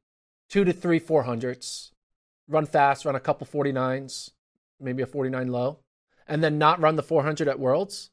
[0.49, 1.91] two to three 400s,
[2.47, 4.32] run fast, run a couple 49s,
[4.80, 5.80] maybe a 49 low,
[6.28, 8.10] and then not run the 400 at Worlds,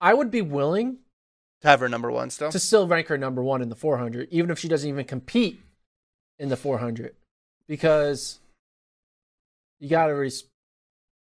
[0.00, 0.98] I would be willing
[1.60, 2.50] To have her number one still.
[2.50, 5.60] to still rank her number one in the 400, even if she doesn't even compete
[6.38, 7.14] in the 400,
[7.68, 8.40] because
[9.78, 10.12] you got to.
[10.14, 10.44] Res-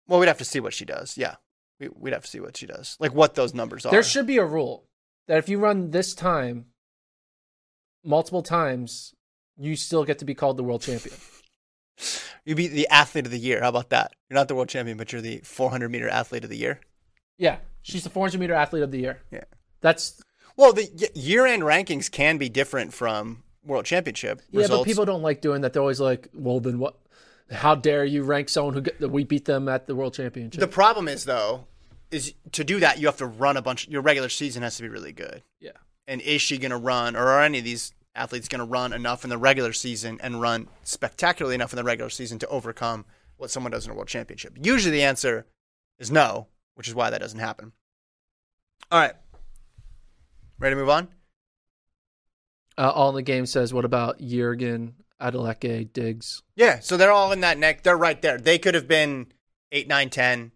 [0.07, 1.17] Well, we'd have to see what she does.
[1.19, 1.37] Yeah,
[1.81, 3.91] we, we'd have to see what she does, like what those numbers are.
[3.93, 4.85] there should be a rule
[5.27, 6.67] that if you run this time
[8.05, 9.15] multiple times,
[9.59, 11.17] you still get to be called the world champion.
[12.45, 13.61] You'd be the athlete of the year.
[13.61, 14.13] How about that?
[14.31, 16.81] You're not the world champion, but you're the 400 meter athlete of the year.
[17.37, 19.21] Yeah, she's the 400 meter athlete of the year.
[19.31, 19.45] Yeah.
[19.81, 20.21] That's
[20.57, 24.81] Well, the year end rankings can be different from world championship yeah, results.
[24.81, 25.73] but people don't like doing that.
[25.73, 26.97] They're always like, "Well, then what?
[27.51, 30.67] How dare you rank someone who get, we beat them at the world championship?" the
[30.67, 31.67] problem is though,
[32.11, 33.87] is to do that you have to run a bunch.
[33.89, 35.43] Your regular season has to be really good.
[35.61, 35.73] yeah,
[36.07, 38.93] And is she going to run, or are any of these athletes going to run
[38.93, 43.05] enough in the regular season and run spectacularly enough in the regular season to overcome
[43.37, 44.57] what someone does in a world championship?
[44.61, 45.47] Usually the answer
[45.99, 47.73] is no, which is why that doesn't happen.
[48.91, 49.15] All right.
[50.59, 51.09] Ready to move on?
[52.79, 57.33] Uh, all in the game says, "What about Jurgen, Adeleke, Diggs?" Yeah, so they're all
[57.33, 57.83] in that neck.
[57.83, 58.39] They're right there.
[58.39, 59.27] They could have been
[59.73, 60.53] 8, 9, 10.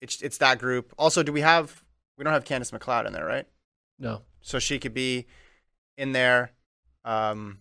[0.00, 0.94] It's, it's that group.
[0.98, 1.82] Also, do we have,
[2.16, 3.46] we don't have Candice McLeod in there, right?
[3.98, 4.22] No.
[4.42, 5.26] So she could be
[5.98, 6.52] in there.
[7.04, 7.58] Um,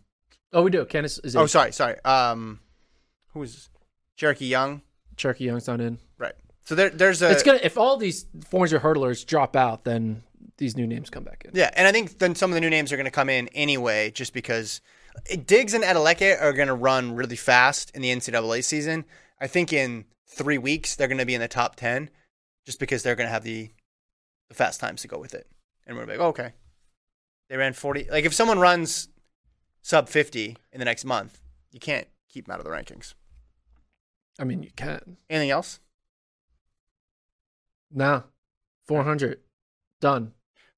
[0.54, 0.86] Oh, we do.
[0.86, 1.36] Candice is.
[1.36, 1.50] oh, eight.
[1.50, 1.96] sorry, sorry.
[2.06, 2.60] Um,
[3.34, 3.70] who's
[4.18, 4.82] Charokee Young,
[5.18, 5.98] Charokee Young's not in.
[6.18, 6.36] right?
[6.63, 10.24] So there, there's a it's gonna if all these 400 hurdlers drop out, then
[10.58, 11.52] these new names come back in.
[11.54, 13.48] yeah, and I think then some of the new names are going to come in
[13.50, 14.82] anyway, just because
[15.46, 19.06] Diggs and Adeleke are going to run really fast in the NCAA season.
[19.39, 22.10] I think in three weeks they're going to be in the top ten,
[22.65, 23.72] just because they're going to have the
[24.48, 25.48] the fast times to go with it,
[25.86, 26.54] and we're like, oh, okay,
[27.50, 28.08] they ran forty.
[28.10, 29.10] Like if someone runs
[29.82, 31.41] sub fifty in the next month,
[31.72, 33.13] you can't keep them out of the rankings.
[34.39, 35.18] I mean, you can.
[35.30, 35.80] Anything else?
[37.91, 38.24] Nah,
[38.88, 39.39] 400
[40.02, 40.34] done.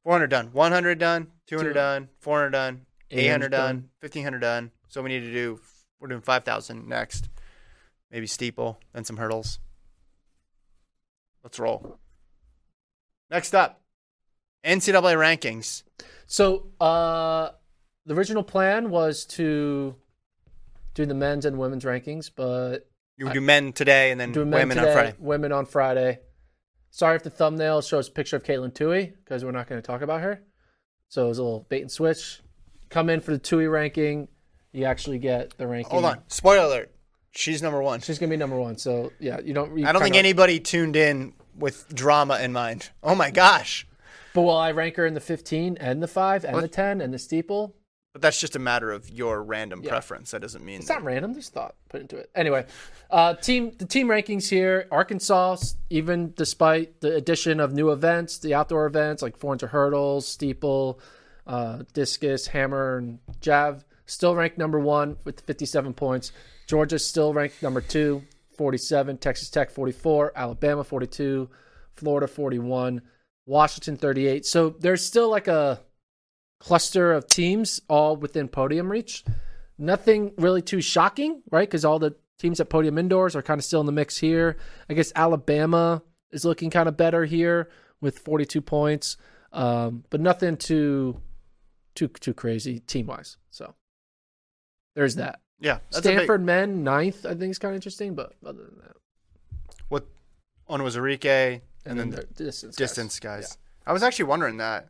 [0.08, 3.89] 400 done, 100 done, 200 done, 400 done, 800 800 done, done.
[4.00, 4.72] 1500 done.
[4.88, 5.60] So we need to do,
[6.00, 7.28] we're doing 5,000 next.
[8.10, 9.60] Maybe steeple, then some hurdles.
[11.43, 12.00] Let's roll.
[13.30, 13.82] Next up,
[14.65, 15.84] NCAA rankings.
[16.26, 17.50] So, uh,
[18.06, 19.93] the original plan was to
[20.93, 24.46] do the men's and women's rankings, but You would do men today and then do
[24.46, 25.15] men women today, on Friday.
[25.20, 26.20] women on Friday.
[26.98, 29.86] Sorry if the thumbnail shows a picture of Katelyn Tuohy because we're not going to
[29.86, 30.42] talk about her.
[31.10, 32.42] So it was a little bait and switch.
[32.90, 34.30] Come in for the Tuohy ranking,
[34.72, 35.92] you actually get the ranking.
[35.92, 36.24] Hold on.
[36.28, 36.92] Spoiler alert.
[37.34, 38.00] She's number one.
[38.00, 38.80] She's going to be number one.
[38.80, 39.78] So yeah, you don't.
[39.78, 42.90] You I don't think kinda- anybody tuned in with drama in mind.
[43.04, 43.86] Oh my gosh.
[44.34, 47.14] But will I rank her in the 15 and the 5 and the 10 and
[47.14, 47.76] the steeple?
[48.17, 49.89] But that's just a matter of your random Yeah.
[49.91, 50.32] preference.
[50.32, 51.34] That doesn't mean It's not random.
[51.34, 52.32] There's thought put into it.
[52.34, 52.65] Anyway,
[53.12, 54.88] uh, team the team rankings here.
[54.89, 55.58] Arkansas,
[55.91, 60.99] even despite the addition of new events, the outdoor events like 400 hurdles, steeple,
[61.45, 66.32] uh, discus, hammer, and jav, still ranked number one with 57 points.
[66.65, 68.23] Georgia still ranked number two,
[68.58, 69.19] 47.
[69.19, 70.32] Texas Tech 44.
[70.36, 71.47] Alabama 42.
[71.93, 72.99] Florida 41.
[73.45, 74.43] Washington 38.
[74.43, 75.82] So there's still like a
[76.60, 79.24] cluster of teams all within podium reach.
[79.78, 81.67] Nothing really too shocking, right?
[81.67, 84.58] Because all the teams at podium indoors are kind of still in the mix here.
[84.89, 87.70] I guess Alabama is looking kind of better here
[88.02, 89.17] with 42 points,
[89.54, 91.22] um, but nothing too
[91.96, 93.38] too too crazy team wise.
[93.50, 93.74] So
[94.96, 95.41] there's that.
[95.60, 95.78] Yeah.
[95.91, 98.96] a big- Stanford men ninth, I think is kind of interesting, but other than that,
[99.89, 100.06] what
[100.70, 102.88] Onwuzurike and, and, then then the distance guys.
[102.89, 103.58] distance guys.
[103.86, 104.89] I was actually wondering that.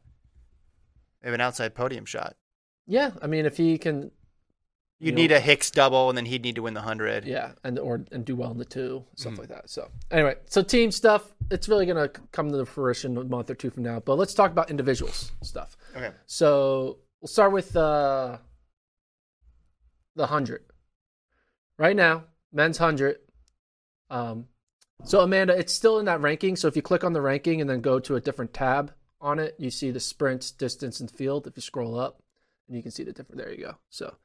[1.28, 2.38] Have an outside podium shot.
[2.86, 4.12] Yeah, I mean if he can,
[5.00, 7.26] You'd You need know- a Hicks double, and then he'd need to win the hundred.
[7.26, 9.42] Yeah, and or and do well in the two stuff Mm-hmm.
[9.42, 9.70] like that.
[9.70, 13.56] So anyway, so team stuff, it's really gonna come to the fruition a month or
[13.56, 14.00] two from now.
[14.00, 15.76] But let's talk about individuals stuff.
[15.98, 16.12] Okay.
[16.28, 18.38] So we'll start with uh,
[20.16, 20.64] the hundred.
[21.78, 23.18] Right now, men's hundred.
[24.10, 24.48] Um,
[25.04, 26.56] so Amanda, it's still in that ranking.
[26.56, 29.40] So if you click on the ranking and then go to a different tab on
[29.40, 31.48] it, you see the sprints, distance, and field.
[31.48, 32.22] If you scroll up,
[32.68, 33.42] and you can see the different.
[33.42, 33.76] There you go.
[33.90, 34.16] So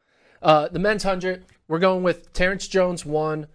[0.42, 3.46] uh, the men's hundred, we're going with Terrence Jones one,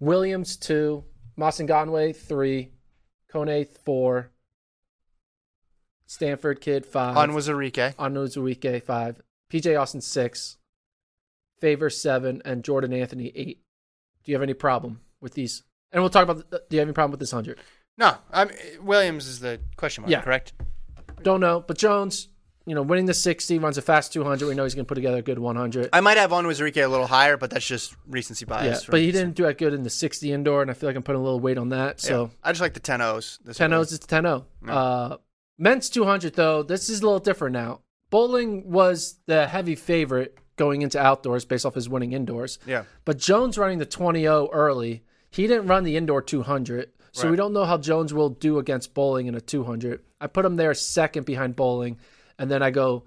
[0.00, 1.04] Williams two,
[1.38, 2.72] Masanganwe three,
[3.32, 4.30] Kone four,
[6.06, 7.92] Stanford kid five, On was Enrique.
[7.98, 10.56] Onwuzurike five, PJ Austin six,
[11.60, 13.62] Favor seven, and Jordan Anthony eight.
[14.24, 15.62] Do you have any problem with these?
[15.90, 16.50] And we'll talk about.
[16.50, 17.58] The, do you have any problem with this hundred?
[17.98, 20.10] No, I'm, Williams is the question mark.
[20.10, 20.22] Yeah.
[20.22, 20.52] Correct.
[21.22, 22.28] Don't know, but Jones,
[22.64, 24.46] you know, winning the sixty, runs a fast two hundred.
[24.48, 25.88] We know he's going to put together a good one hundred.
[25.92, 28.84] I might have Onwuzurike a little higher, but that's just recency Yeah, bias.
[28.84, 31.02] but he didn't do that good in the sixty indoor, and I feel like I'm
[31.02, 32.00] putting a little weight on that.
[32.04, 32.08] Yeah.
[32.08, 33.40] So I just like the 10 O's.
[33.44, 33.76] this 10 way.
[33.78, 34.46] O's is 10 0.
[34.68, 35.16] Uh,
[35.58, 37.80] men's 200, though, this is a little different now.
[38.10, 42.58] Boling was the heavy favorite going into outdoors based off his winning indoors.
[42.66, 42.84] Yeah.
[43.04, 46.90] But Jones running the 20 0 early, he didn't run the indoor 200.
[47.22, 50.00] So we don't know how Jones will do against Boling in a 200.
[50.20, 51.98] I put him there second behind bowling.
[52.38, 53.04] And then I go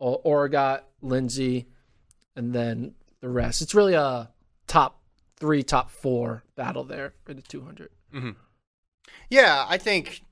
[0.00, 1.66] uh, Oregot, Lindsay,
[2.36, 3.60] and then the rest.
[3.62, 4.30] It's really a
[4.66, 5.00] top
[5.36, 7.90] three, top four battle there in the 200.
[9.30, 10.22] Yeah, I think.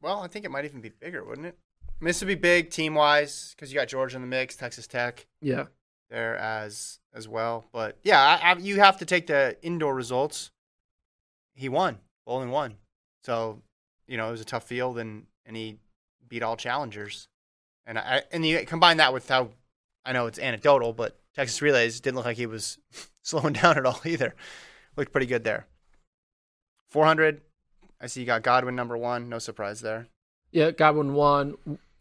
[0.00, 1.56] Well, I think it might even be bigger, wouldn't it?
[1.88, 4.56] I mean, this would be big team wise because you got Georgia in the mix,
[4.56, 5.66] Texas Tech Yeah.
[6.10, 7.64] there as as well.
[7.72, 10.50] But yeah, I, I, you have to take the indoor results.
[11.54, 12.74] He won, Boling won.
[13.24, 13.60] So
[14.06, 15.78] you know it was a tough field, and and he
[16.28, 17.28] beat all challengers.
[17.86, 19.50] And I and you combine that with how
[20.04, 22.78] I know it's anecdotal, but Texas Relays didn't look like he was
[23.22, 24.34] slowing down at all either.
[24.96, 25.66] Looked pretty good there.
[26.88, 27.40] Four hundred.
[28.00, 29.28] I see you got Godwin number one.
[29.28, 30.08] No surprise there.
[30.50, 31.56] Yeah, Godwin won.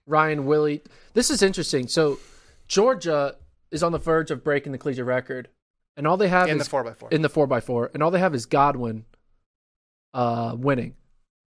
[0.08, 0.82] Ryan Willie.
[1.14, 1.88] This is interesting.
[1.88, 2.20] So
[2.68, 3.36] Georgia
[3.70, 5.48] is on the verge of breaking the collegiate record,
[5.96, 7.10] and all they have In is the four by four.
[7.12, 9.06] in the four x four, and all they have is Godwin
[10.14, 10.96] uh, winning.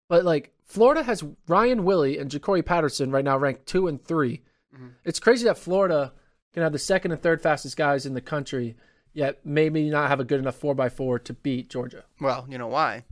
[0.08, 4.42] But like Florida has Ryan Willie and Ja'Cory Patterson right now ranked two and 3
[4.74, 4.88] Mm-hmm.
[5.04, 6.12] It's crazy that Florida
[6.52, 8.76] can have the second and third fastest guys in the country
[9.12, 12.02] yet maybe not have a good enough four x four to beat Georgia.
[12.20, 13.04] Well, you know why?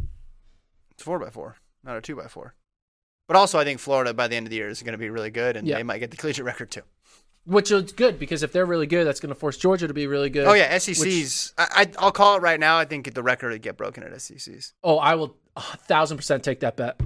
[0.90, 2.55] It's four by four, not a two by four.
[3.28, 5.09] But also, I think Florida by the end of the year is going to be
[5.09, 5.76] really good, and Yeah.
[5.76, 6.83] they might get the collegiate record too.
[7.44, 10.07] Which is good because if they're really good, that's going to force Georgia to be
[10.07, 10.46] really good.
[10.46, 11.52] Oh yeah, SECs.
[11.59, 12.78] I, I I'll call it right now.
[12.78, 14.72] I think the record would get broken at SECs.
[14.85, 17.00] Oh, I will a thousand percent take that bet.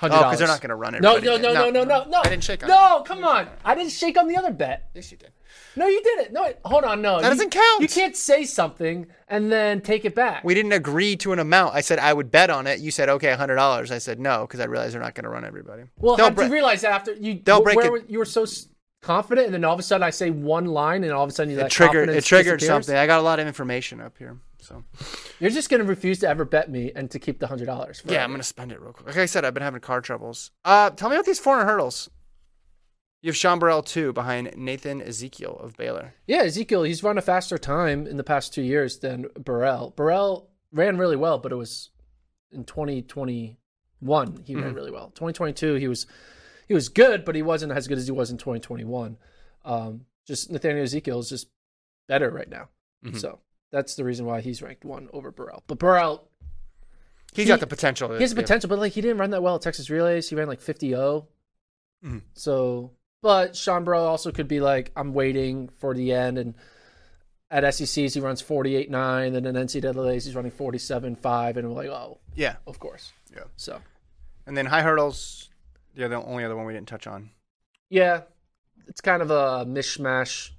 [0.00, 0.10] $100.
[0.10, 1.02] because they're not going to run it.
[1.02, 2.18] No, no, no, no, no, no, no.
[2.24, 3.48] I didn't shake on No, come on.
[3.64, 4.90] I didn't shake on the other bet.
[4.94, 5.32] Yes, you did.
[5.74, 6.32] No, you didn't.
[6.32, 7.02] No, hold on.
[7.02, 7.82] No, That You- doesn't count.
[7.82, 10.44] You can't say something and then take it back.
[10.44, 11.74] We didn't agree to an amount.
[11.74, 12.78] I said I would bet on it.
[12.78, 13.90] You said okay, hundred dollars.
[13.90, 15.84] I said no because I realized they're not going to run everybody.
[15.96, 17.40] well, They'll how did bre- you realize that after you?
[17.44, 18.44] They'll break where it- were- you were so
[19.02, 21.32] confident, and then all of a sudden I say one line, and all of a
[21.32, 22.08] sudden you it that triggered.
[22.08, 22.94] It triggered something.
[22.96, 24.38] I got a lot of information up here.
[24.60, 24.82] So
[25.38, 28.02] You're just gonna refuse to ever bet me and to keep the hundred dollars.
[28.04, 29.06] yeah, I'm going to spend it real quick.
[29.06, 30.50] Like I said, I've been having car troubles.
[30.64, 32.10] Uh, tell me about these 400 hurdles.
[33.22, 36.14] You have Sean Burrell too behind Nathan Ezekiel of Baylor.
[36.26, 39.92] Yeah, Ezekiel, he's run a faster time in the past two years than Burrell.
[39.96, 41.90] Burrell ran really well, but it was
[42.52, 43.56] in 2021
[44.44, 44.62] he Mm-hmm.
[44.62, 45.06] ran really well.
[45.10, 46.06] 2022 he was
[46.68, 49.16] he was good, but he wasn't as good as he was in 2021.
[49.64, 51.48] Um, just Nathaniel Ezekiel is just
[52.06, 52.68] better right now,
[53.04, 53.16] Mm-hmm.
[53.16, 53.38] so
[53.72, 55.62] that's the reason why he's ranked one over Burrell.
[55.66, 56.28] But Burrell,
[57.34, 58.14] He's He- got the potential.
[58.14, 58.42] he has the yeah.
[58.42, 60.28] potential, but like he didn't run that well at Texas Relays.
[60.30, 61.28] He ran like 50 0.
[62.04, 62.22] Mhm.
[62.34, 66.38] So, but Sean Burrell also could be like, I'm waiting for the end.
[66.38, 66.54] And
[67.50, 69.34] at SECs, he runs 48 9.
[69.34, 71.56] And then in NCAAs, he's running 47 5.
[71.58, 73.12] And we're like, oh, Yeah, of course.
[73.34, 73.44] Yeah.
[73.56, 73.80] So,
[74.46, 75.50] and then high hurdles.
[75.98, 77.30] Yeah, the only other one we didn't touch on.
[77.90, 78.22] yeah,
[78.86, 80.50] it's kind of a mishmash.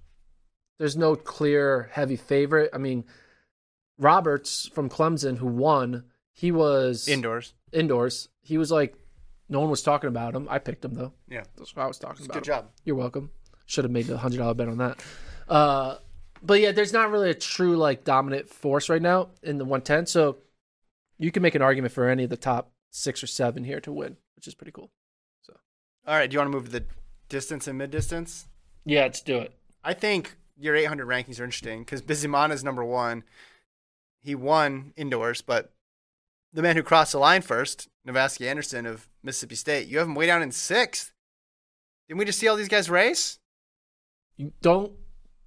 [0.78, 2.70] There's no clear heavy favorite.
[2.74, 3.06] I mean,
[3.98, 7.54] Roberts from Clemson, who won, he was Indoors.
[7.72, 8.30] indoors.
[8.42, 8.96] He was like,
[9.50, 10.48] no one was talking about him.
[10.50, 11.14] I picked him though.
[11.28, 11.44] Yeah.
[11.58, 12.36] That's what I was talking about.
[12.36, 12.70] Good job.
[12.86, 13.32] You're welcome.
[13.66, 15.04] Should have made a hundred dollar bet on that.
[15.48, 15.96] Uh,
[16.44, 20.06] but yeah, there's not really a true like dominant force right now in the 110.
[20.06, 20.38] So
[21.18, 23.92] you can make an argument for any of the top six or seven here to
[23.92, 24.92] win, which is pretty cool.
[26.10, 26.28] All right.
[26.28, 26.86] Do you want to move to the
[27.30, 28.48] distance and mid distance?
[28.84, 29.54] Yeah, let's do it.
[29.84, 33.24] I think your 800 rankings are interesting because Bizimana is number one.
[34.24, 35.72] He won indoors, but
[36.52, 40.16] the man who crossed the line first, Navasky Anderson of Mississippi State, you have him
[40.16, 41.14] way down in sixth.
[42.08, 43.38] Didn't we just see all these guys race?
[44.36, 44.94] You don't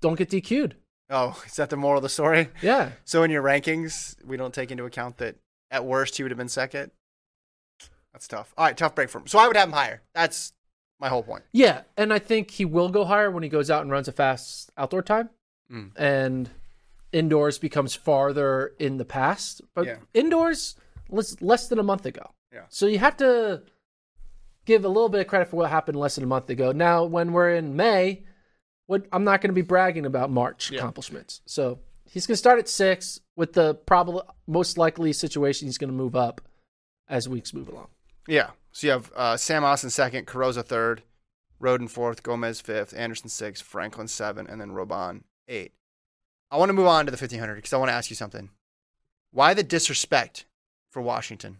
[0.01, 0.77] don't get DQ'd.
[1.11, 2.51] Oh, is that the moral of the story?
[2.62, 2.92] Yeah.
[3.05, 5.35] So in your rankings, we don't take into account that
[5.72, 6.92] at worst he would have been second.
[8.12, 8.53] That's tough.
[8.59, 9.27] All right, tough break for him.
[9.27, 10.03] So I would have him higher.
[10.14, 10.53] That's
[11.01, 11.44] my whole point.
[11.53, 14.12] Yeah, and I think he will go higher when he goes out and runs a
[14.12, 15.31] fast outdoor time,
[15.70, 15.90] Mm.
[15.96, 16.51] and
[17.12, 19.62] indoors becomes farther in the past.
[19.75, 19.96] But Yeah.
[20.14, 20.77] indoors,
[21.09, 22.31] less, less than a month ago.
[22.53, 22.64] Yeah.
[22.68, 23.62] So you have to
[24.64, 26.70] give a little bit of credit for what happened less than a month ago.
[26.72, 28.25] Now, when we're in May,
[28.87, 30.79] what I'm not going to be bragging about March Yeah.
[30.79, 31.40] accomplishments.
[31.46, 35.90] So he's going to start at six with the probably most likely situation he's going
[35.90, 36.40] to move up
[37.09, 37.88] as weeks move along.
[38.26, 38.50] Yeah.
[38.72, 41.02] So you have uh, Sam Austin second, Carosa third,
[41.61, 45.72] Rhoden fourth, Gomez fifth, Anderson sixth, Franklin seven, and then Roban eight.
[46.50, 48.50] I want to move on to the 1500 because I want to ask you something.
[49.30, 50.44] Why the disrespect
[50.90, 51.58] for Washington?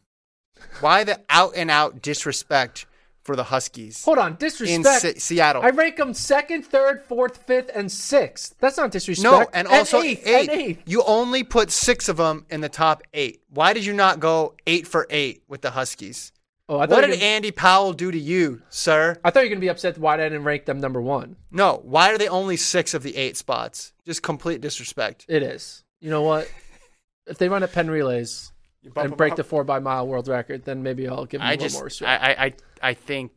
[0.81, 2.85] Why the out and out disrespect
[3.23, 5.01] for the Huskies Hold on, in disrespect.
[5.01, 5.63] Se- Seattle?
[5.63, 8.55] I rank them second, third, fourth, fifth, and sixth.
[8.59, 9.33] That's not disrespect.
[9.33, 10.51] No, and also eighth, eight.
[10.51, 10.83] and eighth.
[10.87, 13.41] You only put six of them in the top eight.
[13.49, 16.33] Why did you not go eight for eight with the Huskies?
[16.69, 19.19] Oh, I thought, What did gonna, Andy Powell do to you, sir?
[19.25, 21.37] I thought you were gonna be upset why I didn't rank them number one.
[21.51, 23.93] No, why are they only six of the eight spots?
[24.07, 25.27] Just complete disrespect.
[25.29, 25.85] It is.
[26.01, 26.51] You know what?
[27.27, 28.53] if they run at Penn Relays
[28.97, 29.37] and break up.
[29.37, 31.75] the four by mile world record, then maybe I'll give them I a little just,
[31.75, 32.23] more I, respect.
[32.23, 32.55] I, I,
[32.91, 33.33] I think,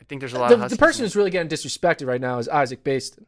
[0.00, 2.38] I think there's a lot the, of the person who's really getting disrespected right now
[2.38, 3.24] is Isaac Basten,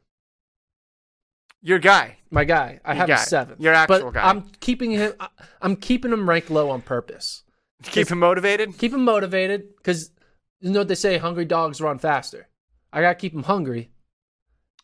[1.63, 2.19] your guy.
[2.31, 2.81] my guy.
[2.85, 3.15] I Your have guy.
[3.15, 3.61] him seventh.
[3.61, 4.29] Your actual but guy.
[4.29, 5.15] I'm keeping him.
[5.63, 7.45] I'm keeping him ranked low on purpose.
[7.83, 8.79] Keep him motivated.
[8.79, 10.11] Keep him motivated because
[10.61, 12.49] you know what they say: hungry dogs run faster.
[12.93, 13.91] I gotta keep him hungry.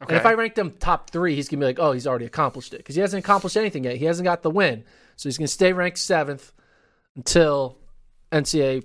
[0.03, 0.15] Okay.
[0.15, 2.73] And if I rank him top three, he's gonna be like, "Oh, he's already accomplished
[2.73, 3.97] it," because he hasn't accomplished anything yet.
[3.97, 4.85] He hasn't got the win,
[5.17, 6.53] so he's gonna stay ranked seventh
[7.17, 7.79] until
[8.31, 8.85] NCAA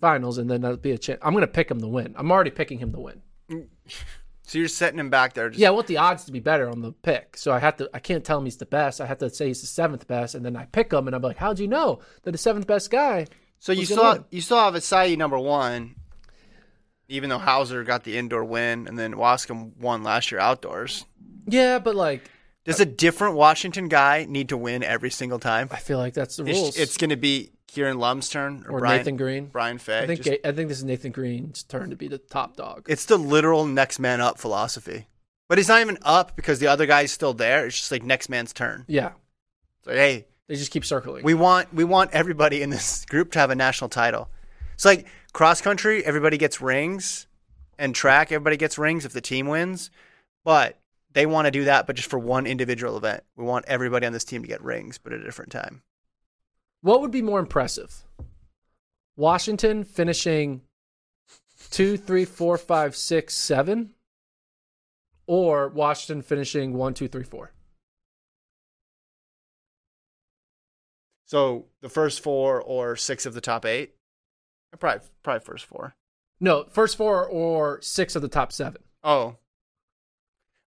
[0.00, 1.20] finals, and then that'll be a chance.
[1.22, 2.14] I'm gonna pick him to win.
[2.16, 3.22] I'm already picking him to win.
[4.46, 5.48] so you're setting him back there.
[5.48, 7.76] Just, Yeah, I want the odds to be better on the pick, so I have
[7.78, 7.90] to.
[7.92, 9.00] I can't tell him he's the best.
[9.00, 11.22] I have to say he's the seventh best, and then I pick him, and I'm
[11.22, 13.26] like, "How'd you know that the seventh best guy?"
[13.58, 14.24] So you still win?
[14.30, 15.94] you still have Asai number one,
[17.08, 21.06] even though Houser got the indoor win and then Waskom won last year outdoors.
[21.46, 22.30] Yeah, but like,
[22.64, 25.68] Does a different Washington guy need to win every single time?
[25.70, 26.68] I feel like that's the rules.
[26.68, 29.46] It's, it's going to be Kieran Lumb's turn or, or Brian, Nathan Green.
[29.46, 30.00] Brian Fay.
[30.00, 32.86] I think Just- I think this is Nathan Green's turn to be the top dog.
[32.88, 35.06] it's the literal next man up philosophy.
[35.48, 37.66] But he's not even up because the other guy's still there.
[37.66, 38.84] It's just like next man's turn.
[38.88, 39.12] Yeah,
[39.84, 41.22] So hey, they just keep circling.
[41.24, 44.30] we want we want everybody in this group to have a national title.
[44.74, 47.26] It's like cross country, everybody gets rings,
[47.78, 49.90] and track, everybody gets rings if the team wins.
[50.44, 50.78] But
[51.12, 53.22] they want to do that, but just for one individual event.
[53.36, 55.82] We want everybody on this team to get rings, but at a different time.
[56.84, 58.04] What would be more impressive?
[59.16, 60.60] Washington finishing
[61.70, 63.94] two, three, four, five, six, seven,
[65.26, 67.52] or Washington finishing one, two, three, four.
[71.24, 73.94] So the first four or six of the top eight,
[74.78, 75.96] probably probably first four.
[76.38, 78.82] No, first four or six of the top seven.
[79.02, 79.36] Oh,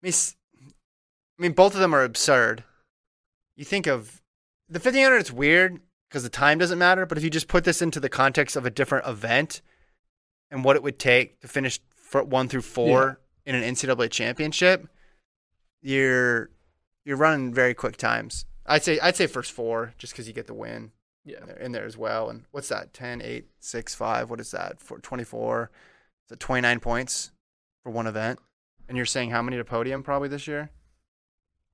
[0.01, 0.15] I mean,
[0.63, 2.63] I mean, both of them are absurd.
[3.57, 4.23] You think of
[4.69, 5.17] the 1500.
[5.17, 7.07] It's weird because the time doesn't matter.
[7.07, 9.61] But if you just put this into the context of a different event
[10.51, 14.89] and what it would take to finish for one through four in an NCAA championship,
[15.83, 16.51] you're
[17.05, 18.47] you're running very quick times.
[18.67, 20.93] I'd say I'd say first four just because you get the win
[21.25, 21.41] Yeah.
[21.41, 22.31] in there, in there as well.
[22.31, 22.95] And what's that?
[22.95, 24.31] 10, 8, 6, 5.
[24.31, 24.81] What is that?
[24.81, 25.71] For 24.
[26.27, 27.31] Is it 29 points
[27.83, 28.39] for one event?
[28.89, 30.71] And you're saying how many to podium probably this year?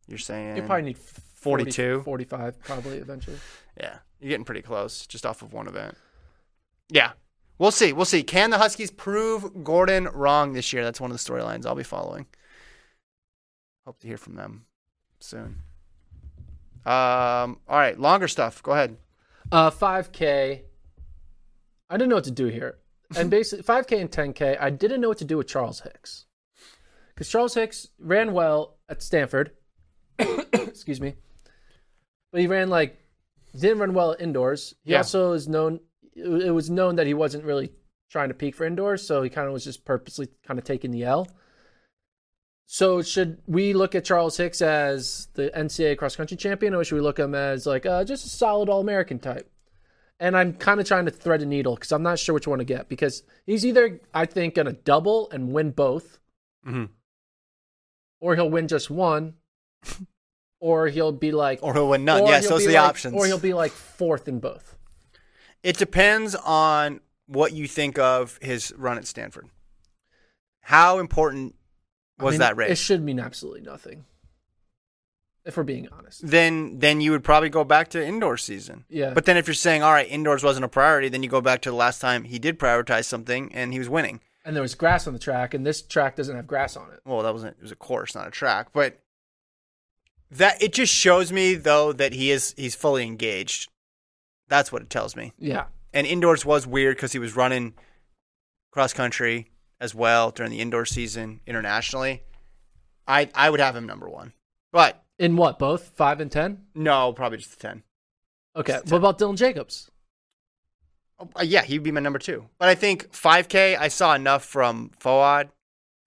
[0.08, 2.02] You're saying You probably need 40, 42?
[2.02, 3.38] 45 probably eventually.
[3.78, 5.96] Yeah, you're getting pretty close just off of one event.
[6.88, 7.12] Yeah,
[7.58, 7.92] we'll see.
[7.92, 8.22] We'll see.
[8.22, 10.84] Can the Huskies prove Gordon wrong this year?
[10.84, 12.26] That's one of the storylines I'll be following.
[13.86, 14.66] Hope to hear from them
[15.20, 15.62] soon.
[16.84, 17.58] Um.
[17.68, 18.62] All right, longer stuff.
[18.62, 18.96] Go ahead.
[19.52, 20.62] Uh, 5K.
[21.88, 22.78] I didn't know what to do here.
[23.16, 26.26] And basically, 5K and 10K, I didn't know what to do with Charles Hicks.
[27.08, 29.52] Because Charles Hicks ran well at Stanford.
[30.18, 31.16] Excuse me.
[32.30, 32.99] But he ran like,
[33.58, 34.74] didn't run well indoors.
[34.84, 34.98] He Yeah.
[34.98, 35.80] also is known,
[36.14, 37.72] it was known that he wasn't really
[38.10, 39.06] trying to peak for indoors.
[39.06, 41.28] So he kind of was just purposely kind of taking the L.
[42.66, 46.94] So should we look at Charles Hicks as the NCAA cross country champion, or should
[46.94, 49.50] we look at him as like uh, just a solid All American type?
[50.20, 52.58] And I'm kind of trying to thread a needle because I'm not sure which one
[52.60, 56.18] to get because he's either I think gonna double and win both,
[56.64, 56.90] Mhm.
[58.20, 59.34] or he'll win just one,
[60.60, 62.26] or he'll be like Or he'll win none.
[62.26, 63.14] Yes, those are the like- options.
[63.14, 64.76] or he'll be like fourth in both.
[65.62, 69.48] It depends on what you think of his run at Stanford.
[70.62, 71.54] How important
[72.18, 72.70] I was mean, that race?
[72.70, 74.04] It should mean absolutely nothing,
[75.44, 76.26] if we're being honest.
[76.26, 78.84] then then you would probably go back to indoor season.
[78.88, 79.12] Yeah.
[79.14, 81.60] But then if you're saying all right, indoors wasn't a priority, then you go back
[81.62, 84.20] to the last time he did prioritize something and he was winning.
[84.44, 87.00] And there was grass on the track, and this track doesn't have grass on it.
[87.04, 88.98] Well, that wasn't it was a course, not a track, but
[90.30, 93.68] that it just shows me though that he is he's fully engaged.
[94.48, 95.32] That's what it tells me.
[95.38, 95.66] Yeah.
[95.92, 97.74] And indoors was weird because he was running
[98.72, 99.50] cross country
[99.80, 102.22] as well during the indoor season internationally.
[103.06, 104.32] I I would have him number one,
[104.72, 105.58] but In what?
[105.58, 106.66] Both five and ten?
[106.74, 107.82] no, probably just the ten.
[108.56, 108.72] Okay.
[108.74, 109.90] Just What about Dylan Jacobs?
[111.18, 112.46] Oh, uh, yeah, he'd be my number two.
[112.58, 115.50] But I think 5K, I saw enough from Fawad,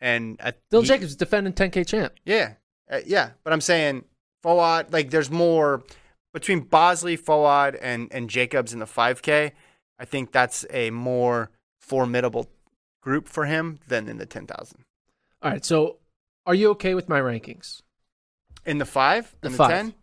[0.02, 2.14] and I, Dylan he- Jacobs defending 10K champ.
[2.26, 2.54] Yeah,
[2.92, 3.32] uh, yeah.
[3.44, 4.06] But I'm saying
[4.44, 5.84] Fawad, like there's more
[6.34, 9.52] between Bosley, Fawad, and and Jacobs in the 5K.
[10.00, 12.50] I think that's a more formidable
[13.02, 14.84] group for him than in the 10,000.
[15.42, 15.64] All right.
[15.64, 15.98] So,
[16.46, 17.82] are you okay with my rankings?
[18.66, 19.94] In the five, The in the 10.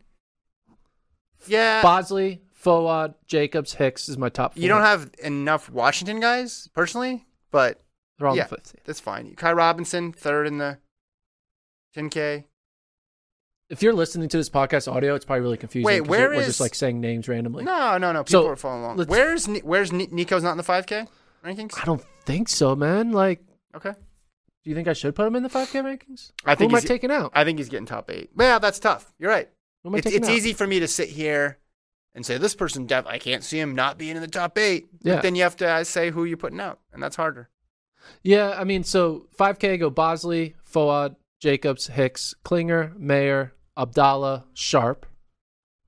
[1.46, 4.54] Yeah, Bosley, Fawad, Jacobs, Hicks is my top.
[4.54, 4.62] Four.
[4.62, 7.82] you don't have enough Washington guys personally, but
[8.18, 8.76] They're all yeah, the fifth.
[8.84, 9.34] that's fine.
[9.36, 10.78] Ky Robinson third in the
[11.96, 12.44] 10K.
[13.70, 15.86] If you're listening to this podcast audio, it's probably really confusing.
[15.86, 17.62] Wait, where we're just like saying names randomly.
[17.64, 18.24] No, no, no.
[18.24, 19.06] People So, are following along.
[19.06, 21.06] Where's where's Nico's not in the 5K
[21.44, 21.78] rankings?
[21.80, 23.12] I don't think so, man.
[23.12, 23.42] Like,
[23.74, 26.32] Okay, do you think I should put him in the 5K rankings?
[26.44, 27.30] I think Who am I taking out?
[27.32, 28.30] I think he's getting top eight.
[28.36, 29.12] Yeah, that's tough.
[29.18, 29.48] You're right.
[29.84, 31.58] Who am I It's, it's easy for me to sit here
[32.16, 32.86] and say this person.
[32.86, 34.88] Def- I can't see him not being in the top eight.
[35.02, 35.14] Yeah.
[35.14, 37.48] But then you have to uh, say who you're putting out, and that's harder.
[38.24, 45.06] Yeah, I mean, so 5K go Bosley, Fawad, Jacobs, Hicks, Clinger, Maier, Abdallah, Sharp.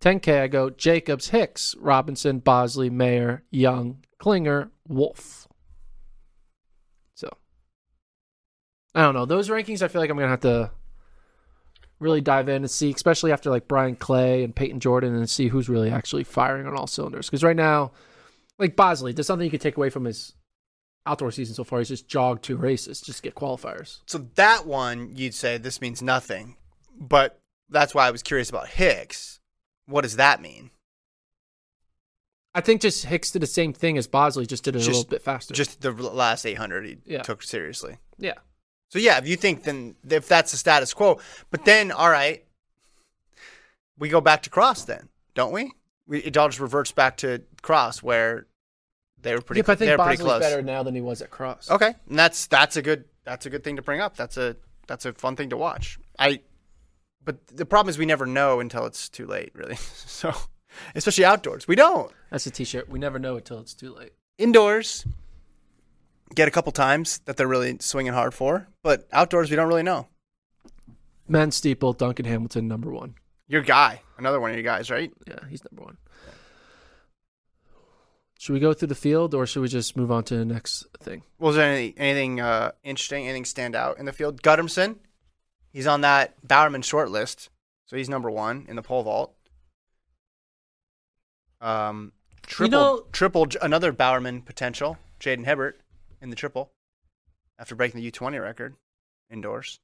[0.00, 5.46] 10K I go Jacobs, Hicks, Robinson, Bosley, Maier, Young, Clinger, Wolfe.
[7.14, 7.28] So
[8.94, 9.26] I don't know.
[9.26, 10.72] Those rankings I feel like I'm gonna have to
[12.00, 15.48] really dive in and see, especially after like Bryan Clay and Payton Jordan and see
[15.48, 17.28] who's really actually firing on all cylinders.
[17.28, 17.92] Because right now,
[18.58, 20.34] like Bosley, there's something you could take away from his
[21.06, 21.78] outdoor season so far.
[21.78, 24.00] He's just jogged two races, just get qualifiers.
[24.06, 26.56] So that one, you'd say this means nothing,
[26.98, 27.41] but
[27.72, 29.40] that's why I was curious about Hicks.
[29.86, 30.70] What does that mean?
[32.54, 35.04] I think just Hicks did the same thing as Bosley, just did it a little
[35.04, 35.54] bit faster.
[35.54, 37.22] Just the last 800 he Yeah.
[37.22, 37.98] took seriously.
[38.18, 38.34] yeah.
[38.90, 41.18] So yeah, if you think then if that's the status quo,
[41.50, 42.44] but then all right,
[43.98, 45.72] we go back to cross then, don't we?
[46.06, 48.46] we it all just reverts back to cross where
[49.18, 49.60] they were pretty.
[49.66, 51.70] yeah, I think Bosley's better now than he was at Cross.
[51.70, 54.14] Okay, and that's that's a good that's a good thing to bring up.
[54.14, 54.56] That's a
[54.86, 55.98] that's a fun thing to watch.
[56.18, 56.40] I,
[57.24, 59.76] but the problem is we never know until it's too late, really.
[59.76, 60.34] so,
[60.94, 62.12] especially outdoors, we don't.
[62.30, 62.88] That's a T-shirt.
[62.88, 64.12] We never know until it's too late.
[64.38, 65.06] Indoors,
[66.34, 69.82] get a couple times that they're really swinging hard for, but outdoors we don't really
[69.82, 70.08] know.
[71.28, 73.14] Men's steeple, Duncan Hamilton, number one.
[73.48, 75.12] Your guy, another one of your guys, right?
[75.26, 75.98] Yeah, he's number one.
[78.38, 80.86] Should we go through the field or should we just move on to the next
[80.98, 81.22] thing?
[81.38, 84.42] Was there any, anything uh, interesting, anything stand out in the field?
[84.42, 84.96] Guttormsen,
[85.72, 87.50] he's on that Bowerman short list,
[87.86, 89.34] so he's number one in the pole vault.
[91.60, 92.12] Um,
[92.42, 95.80] triple, know- triple, another Bowerman potential, Jaydon Hibbert
[96.20, 96.72] in the triple
[97.58, 98.74] after breaking the U20 record
[99.30, 99.80] indoors.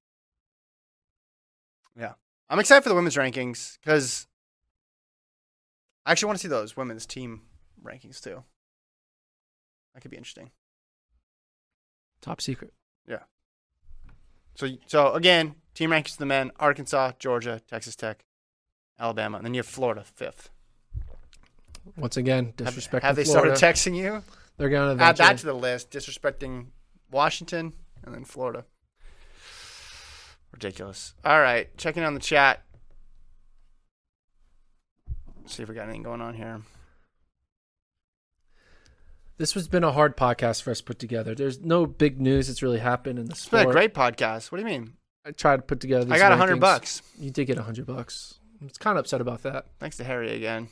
[1.99, 2.15] Yeah,
[2.49, 4.27] I'm excited for the women's rankings because
[6.05, 7.43] I actually want to see those women's team
[7.83, 8.43] rankings too.
[9.95, 10.51] That could be interesting.
[12.21, 12.73] Top secret.
[13.07, 13.23] Yeah.
[14.59, 18.25] So so again, team rankings for the men: Arkansas, Georgia, Texas Tech,
[18.99, 20.51] Alabama, and then you have Florida fifth.
[21.97, 23.05] Once again, Have, disrespect.
[23.05, 23.57] have they Florida.
[23.57, 24.23] started texting you?
[24.57, 25.93] They're going to Add that to the list.
[25.93, 26.67] Disrespecting
[27.11, 27.73] Washington
[28.05, 28.65] and then Florida.
[30.53, 31.15] Ridiculous.
[31.25, 32.65] All right, checking on the chat.
[35.47, 36.61] See if we got anything going on here.
[39.39, 41.33] This has been a hard podcast for us to put together.
[41.33, 44.51] There's no big news that's really happened in the It's been a great podcast.
[44.51, 44.95] What do you mean?
[45.25, 46.05] I tried to put together.
[46.05, 47.03] These I got a hundred bucks.
[47.19, 48.35] You did get a hundred bucks.
[48.61, 49.67] I was kind of upset about that.
[49.79, 50.69] Thanks to Harry again.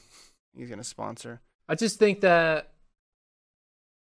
[0.57, 1.41] He's gonna sponsor.
[1.69, 2.73] I just think that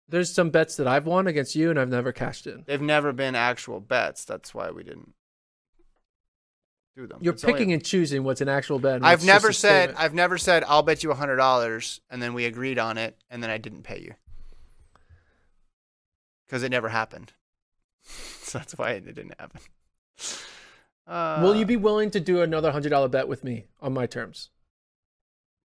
[0.09, 2.63] there's some bets that I've won against you and I've never cashed in.
[2.65, 4.25] They've never been actual bets.
[4.25, 5.13] That's why we didn't
[6.95, 7.19] do them.
[7.21, 9.03] You're It's only- picking and choosing what's an actual bet.
[9.03, 9.93] I've never said.
[9.95, 13.15] I've never said I'll bet you a hundred dollars and then we agreed on it
[13.29, 14.15] and then I didn't pay you
[16.47, 17.33] because it never happened.
[18.03, 19.61] so that's why it didn't happen.
[21.07, 24.05] Uh, Will you be willing to do another hundred dollar bet with me on my
[24.05, 24.49] terms?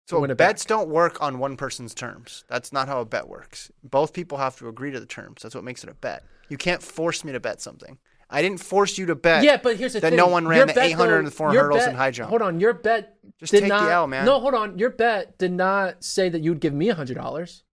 [0.06, 0.68] So bets back?
[0.68, 2.44] don't work on one person's terms.
[2.48, 3.70] That's not how a bet works.
[3.82, 5.42] Both people have to agree to the terms.
[5.42, 6.22] That's what makes it a bet.
[6.50, 7.98] You can't force me to bet something.
[8.28, 9.44] I didn't force you to bet.
[9.44, 11.30] yeah, but here's the that thing: no one ran Your the bet, 800 and the
[11.30, 12.30] 400 hurdles bet- in high jump.
[12.30, 14.26] Hold on, your bet Just did take the L, man.
[14.26, 17.64] No, hold on, your bet did not say that you'd give me a hundred dollars.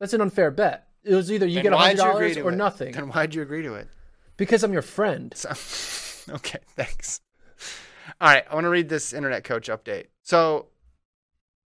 [0.00, 0.88] That's an unfair bet.
[1.04, 2.56] It was either you Then get a hundred dollars or it?
[2.56, 3.88] nothing Then why'd you agree to it?
[4.36, 5.32] because I'm your friend.
[5.36, 5.50] So,
[6.34, 7.20] okay, thanks.
[8.20, 10.06] All right, I want to read this internet coach update.
[10.22, 10.66] So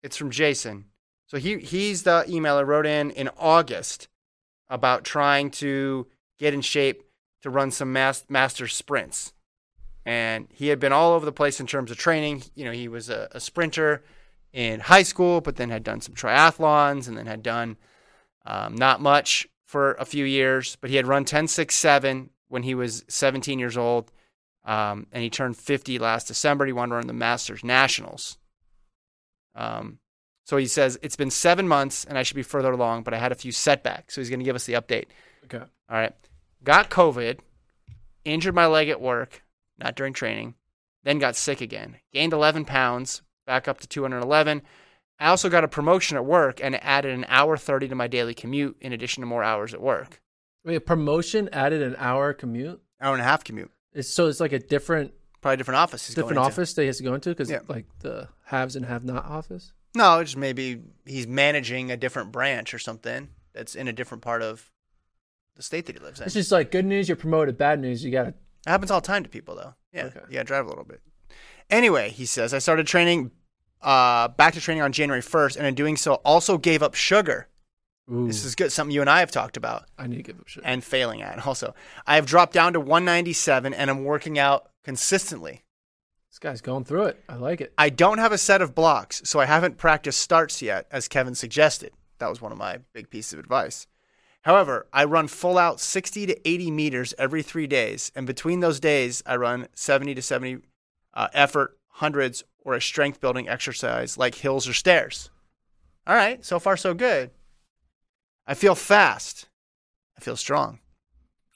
[0.02, 0.86] it's from Jason.
[1.26, 4.08] So he he's the emailer wrote in in August
[4.68, 6.06] about trying to
[6.38, 7.02] get in shape
[7.42, 9.32] to run some mas- master sprints.
[10.06, 12.42] And he had been all over the place in terms of training.
[12.54, 14.04] You know, he was a, a sprinter
[14.52, 17.76] in high school, but then had done some triathlons and then had done
[18.44, 20.76] um, not much for a few years.
[20.80, 24.12] But he had run 10.67 when he was 17 years old.
[24.64, 26.64] Um, and he turned 50 last December.
[26.66, 28.38] He wanted to run the Masters Nationals.
[29.54, 29.98] Um,
[30.44, 33.18] so he says, It's been seven months and I should be further along, but I
[33.18, 34.14] had a few setbacks.
[34.14, 35.06] So he's going to give us the update.
[35.44, 35.58] Okay.
[35.58, 36.14] All right.
[36.62, 37.40] Got COVID,
[38.24, 39.42] injured my leg at work,
[39.78, 40.54] not during training,
[41.02, 41.96] then got sick again.
[42.12, 44.62] Gained 11 pounds, back up to 211.
[45.20, 48.06] I also got a promotion at work and it added an hour 30 to my
[48.08, 50.20] daily commute in addition to more hours at work.
[50.64, 52.80] Wait, a promotion added an hour commute.
[53.00, 53.70] Hour and a half commute.
[53.92, 56.06] It's, so it's like a different Probably different office.
[56.06, 56.54] he's different going into.
[56.54, 57.60] office that he has to go into because Yeah.
[57.68, 59.72] like the haves and have not office.
[59.94, 64.42] No, it's maybe he's managing a different branch or something that's in a different part
[64.42, 64.72] of
[65.54, 66.24] the state that he lives in.
[66.26, 67.56] It's just like good news, you're promoted.
[67.58, 68.28] Bad news, you got to.
[68.30, 68.36] It
[68.66, 69.74] happens all the time to people, though.
[69.92, 70.20] Yeah, Okay.
[70.28, 71.00] you gotta drive a little bit.
[71.70, 73.30] Anyway, he says I started training,
[73.84, 77.48] uh, back to training on January first, and in doing so, also gave up sugar.
[78.12, 80.38] Ooh, This is good, something you and I have talked about I need to give
[80.40, 80.62] up shit.
[80.66, 81.46] and failing at.
[81.46, 81.74] Also,
[82.06, 85.62] I have dropped down to 197, and I'm working out consistently.
[86.30, 87.22] This guy's going through it.
[87.28, 87.72] I like it.
[87.78, 91.34] I don't have a set of blocks, so I haven't practiced starts yet, as Kevin
[91.34, 91.92] suggested.
[92.18, 93.86] That was one of my big pieces of advice.
[94.42, 98.80] However, I run full out 60 to 80 meters every three days, and between those
[98.80, 100.58] days, I run 70 to 70
[101.14, 105.30] uh, effort, hundreds, or a strength building exercise like hills or stairs.
[106.06, 107.30] All right, so far so good.
[108.46, 109.48] I feel fast.
[110.18, 110.80] I feel strong.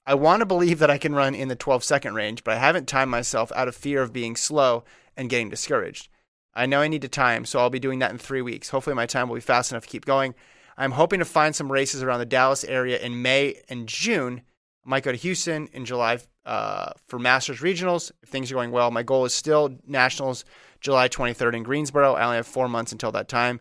[0.07, 2.59] I want to believe that I can run in the 12 second range, but I
[2.59, 4.85] haven't timed myself out of fear of being slow
[5.17, 6.09] and getting discouraged.
[6.55, 8.71] I know I need to time, so I'll be doing that in three weeks.
[8.71, 10.35] Hopefully, my time will be fast enough to keep going.
[10.79, 14.43] I'm hoping to find some races around the Dallas area in May and June.
[14.87, 18.71] I Might go to Houston in July uh, for Masters Regionals if things are going
[18.71, 18.91] well.
[18.91, 20.45] My goal is still Nationals
[20.81, 22.15] July 23rd in Greensboro.
[22.15, 23.61] I only have four months until that time.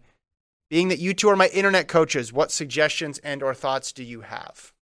[0.69, 4.21] Being that you two are my internet coaches, what suggestions and or thoughts do you
[4.21, 4.73] have?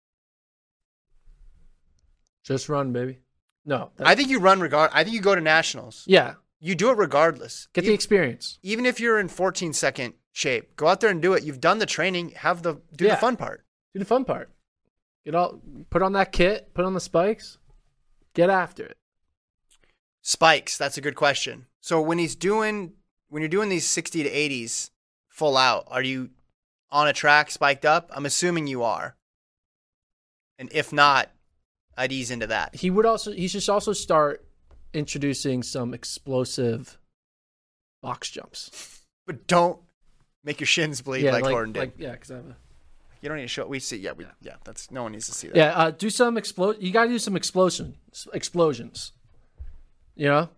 [2.44, 3.20] Just run, baby.
[3.66, 4.92] No, I think you run regard.
[4.94, 6.04] I think you go to Nationals.
[6.06, 7.68] yeah, You do it regardless.
[7.74, 8.60] get the experience.
[8.62, 11.44] even if you're in 14 second shape, go out there and do it.
[11.44, 12.30] You've done the training.
[12.32, 13.16] Have the do Yeah.
[13.16, 13.66] the fun part.
[13.94, 14.52] Do the fun part.
[15.24, 15.60] Get all
[15.90, 17.58] put on that kit, put on the spikes,
[18.36, 18.98] get after it.
[20.28, 20.76] Spikes.
[20.80, 21.68] That's a good question.
[21.82, 22.94] So when he's doing
[23.30, 24.90] when you're doing these 60 to 80s
[25.30, 26.32] full out, are you
[26.90, 28.10] on a track spiked up?
[28.12, 29.16] I'm assuming you are.
[30.58, 31.30] And if not,
[31.96, 32.76] I'd ease into that.
[32.76, 34.44] He would also he should also start
[34.96, 36.98] introducing some explosive
[38.02, 39.04] box jumps.
[39.28, 39.80] But don't
[40.44, 41.80] make your shins bleed like, Gordon did.
[41.82, 42.56] like yeah, because I have a
[43.22, 43.68] you don't need to show.
[43.68, 43.98] We see.
[43.98, 44.56] Yeah, we, yeah.
[44.64, 45.56] That's no one needs to see that.
[45.56, 46.78] Yeah, uh, do some explode.
[46.80, 47.96] You got to do some explosion
[48.34, 49.12] explosions.
[50.16, 50.50] You know,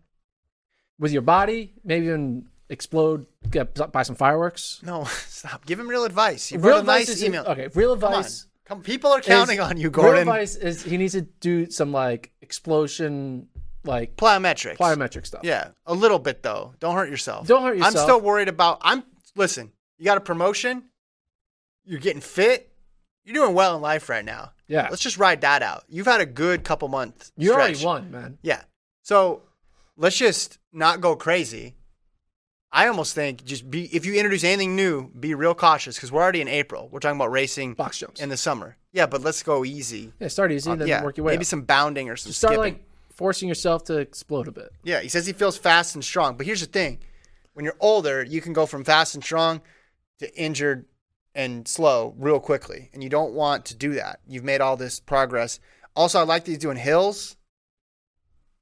[1.00, 3.26] with your body, maybe even explode.
[3.50, 4.80] Get buy some fireworks.
[4.84, 5.66] No, stop.
[5.66, 6.52] Give him real advice.
[6.52, 7.44] Real wrote a advice nice is- email.
[7.46, 10.14] okay, real advice Come, people are counting is- on you, Gordon.
[10.14, 13.48] Real advice is he needs to do some like explosion,
[13.84, 14.78] like Plyometrics.
[14.78, 15.42] plyometric stuff.
[15.44, 16.74] Yeah, a little bit though.
[16.80, 17.48] Don't hurt yourself.
[17.48, 17.96] Don't hurt yourself.
[17.96, 18.80] I'm still worried about.
[18.82, 19.04] I'm
[19.36, 19.72] listen.
[19.98, 20.84] You got a promotion.
[21.86, 22.72] You're getting fit.
[23.24, 24.52] You're doing well in life right now.
[24.68, 24.88] Yeah.
[24.90, 25.86] Let's just ride that out.
[25.88, 27.32] You've had a good couple months.
[27.38, 27.86] you already stretch.
[27.86, 28.38] won, man.
[28.42, 28.62] Yeah.
[29.04, 29.42] So
[29.98, 31.76] let's just not go crazy.
[32.72, 36.22] I almost think just be if you introduce anything new, be real cautious because we're
[36.22, 36.90] already in April.
[36.92, 38.22] We're talking about racing Box jumps.
[38.22, 38.78] in the summer.
[38.92, 40.12] Yeah, but let's go easy.
[40.20, 41.34] Yeah, start easy, Uh, then yeah, work your way.
[41.34, 41.48] maybe up.
[41.48, 42.74] some bounding or some Just start skipping.
[42.76, 42.84] like
[43.14, 44.70] forcing yourself to explode a bit.
[44.84, 46.36] Yeah, he says he feels fast and strong.
[46.38, 47.00] But here's the thing
[47.54, 49.62] when you're older, you can go from fast and strong
[50.20, 50.86] to injured
[51.34, 52.90] and slow real quickly.
[52.94, 54.20] And you don't want to do that.
[54.28, 55.60] You've made all this progress.
[55.96, 57.38] Also, I like that he's doing hills.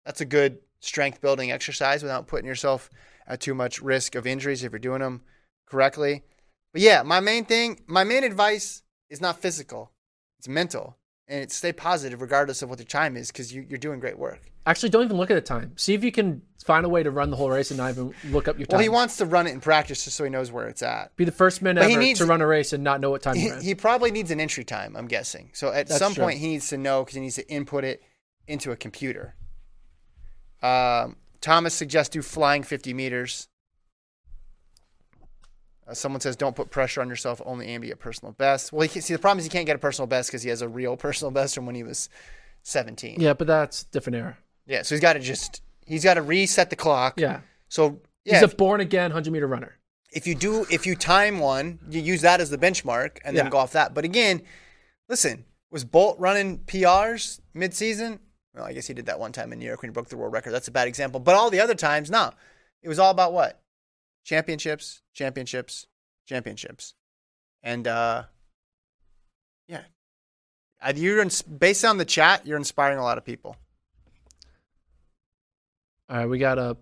[0.05, 2.89] That's a good strength building exercise without putting yourself
[3.27, 5.21] at too much risk of injuries if you're doing them
[5.65, 6.23] correctly.
[6.71, 9.91] But yeah, my main thing, my main advice is not physical,
[10.39, 10.97] it's mental.
[11.27, 14.19] And it's stay positive regardless of what the time is because you, you're doing great
[14.19, 14.41] work.
[14.67, 15.73] Actually, don't even look at the time.
[15.75, 18.13] See if you can find a way to run the whole race and not even
[18.29, 18.77] look up your time.
[18.77, 21.15] Well, he wants to run it in practice just so he knows where it's at.
[21.15, 23.23] be the first man But ever needs- to run a race and not know what
[23.23, 23.59] time He, ran.
[23.61, 25.49] he probably needs an entry time, I'm guessing.
[25.53, 26.25] So at That's some true.
[26.25, 28.03] point, he needs to know because he needs to input it
[28.47, 29.33] into a computer.
[30.61, 33.47] Um, Thomas suggests do flying 50 meters.
[35.87, 38.73] Uh, someone says don't put pressure on yourself, only aim to get personal best.
[38.73, 40.49] Well, he can, see the problem is he can't get a personal best because he
[40.49, 42.09] has a real personal best from when he was
[42.63, 43.19] 17.
[43.19, 44.37] yeah, but that's different era.
[44.65, 47.19] Yeah, so he's got to just he's got to reset the clock.
[47.19, 49.77] Yeah, So yeah, he's a born again hundred meter runner.
[50.11, 53.45] if you do if you time one, you use that as the benchmark and then
[53.45, 53.51] Yeah.
[53.51, 53.93] go off that.
[53.93, 54.41] But again,
[55.07, 58.19] listen, was Bolt running PRs mid-season?
[58.55, 60.17] Well, I guess he did that one time in New York when he broke the
[60.17, 60.51] world record.
[60.51, 61.19] That's a bad example.
[61.19, 62.31] But all the other times, no.
[62.81, 63.61] It was all about what?
[64.23, 65.87] Championships, championships,
[66.25, 66.93] championships.
[67.61, 68.23] And uh
[69.67, 69.81] yeah.
[70.95, 73.57] You're ins- based on the chat, you're inspiring a lot of people.
[76.09, 76.77] All right, we got a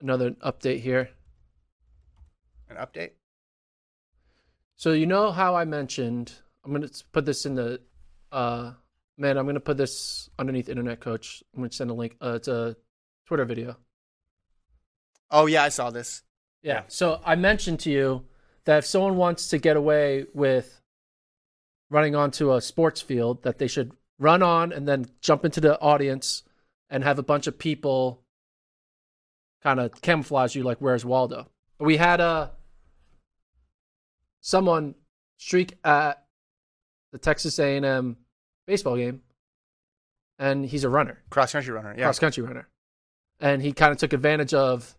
[0.00, 1.10] another update here.
[2.68, 3.12] An update?
[4.76, 6.32] So you know how I mentioned
[6.64, 7.80] I'm gonna put this in the
[8.30, 8.72] uh
[9.22, 11.42] man, I'm gonna put this underneath internet coach.
[11.54, 12.16] I'm gonna send a link.
[12.20, 12.76] Uh, it's a
[13.26, 13.76] Twitter video.
[15.30, 16.22] Oh yeah, I saw this.
[16.62, 16.82] Yeah.
[16.88, 18.24] So I mentioned to you
[18.64, 20.80] that if someone wants to get away with
[21.88, 25.80] running onto a sports field, that they should run on and then jump into the
[25.80, 26.42] audience
[26.90, 28.24] and have a bunch of people
[29.62, 31.48] kind of camouflage you like where's Waldo.
[31.78, 32.50] We had a
[34.40, 34.96] someone
[35.38, 36.24] streak at
[37.12, 38.16] the Texas A&M
[38.66, 39.22] baseball game
[40.38, 41.94] and he's a runner Cross country runner.
[41.96, 42.04] Yeah.
[42.04, 42.68] cross country runner,
[43.40, 44.96] and he kind of took advantage of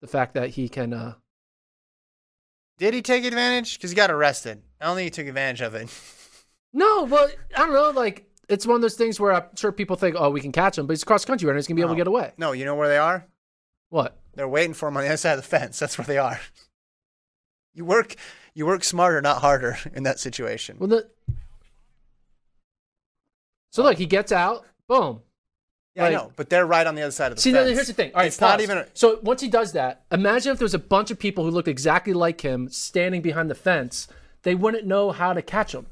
[0.00, 0.92] the fact that he can.
[0.92, 1.14] Uh,
[2.78, 3.78] Did he take advantage?
[3.78, 4.62] Because he got arrested.
[4.80, 5.88] I don't think he took advantage of it.
[6.72, 7.90] no, but I don't know.
[7.90, 10.78] Like it's one of those things where I'm sure people think, "Oh, we can catch
[10.78, 11.58] him," but he's a cross country runner.
[11.58, 12.32] He's gonna be able to get away.
[12.38, 13.26] No, you know where they are?
[13.90, 14.18] What?
[14.34, 15.78] They're waiting for him on the other side of the fence.
[15.78, 16.40] That's where they are.
[17.74, 18.16] You work,
[18.52, 20.76] you work smarter, not harder, in that situation.
[20.78, 21.08] Well, the.
[23.72, 24.64] So look, he gets out.
[24.86, 25.22] Boom.
[25.94, 27.70] yeah, I know, but they're right on the other side of the See, fence.
[27.70, 28.12] here's the thing.
[28.14, 28.78] All right, it's not even.
[28.78, 31.50] A, So once he does that, imagine if there was a bunch of people who
[31.50, 34.06] looked exactly like him standing behind the fence.
[34.42, 35.86] They wouldn't know how to catch him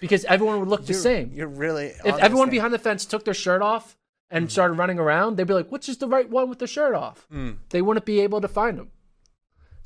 [0.00, 1.32] because everyone would look the you're- same.
[1.34, 1.92] You're really.
[2.04, 3.96] if everyone behind the fence took their shirt off
[4.30, 4.50] and mm-hmm.
[4.50, 7.26] started running around, they'd be like, "Which is the right one with the shirt off?"
[7.32, 7.58] Mm.
[7.70, 8.90] They wouldn't be able to find him.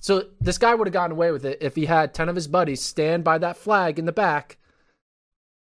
[0.01, 2.47] So this guy would have gotten away with it if he had ten of his
[2.47, 4.59] buddies stand by that flag in the back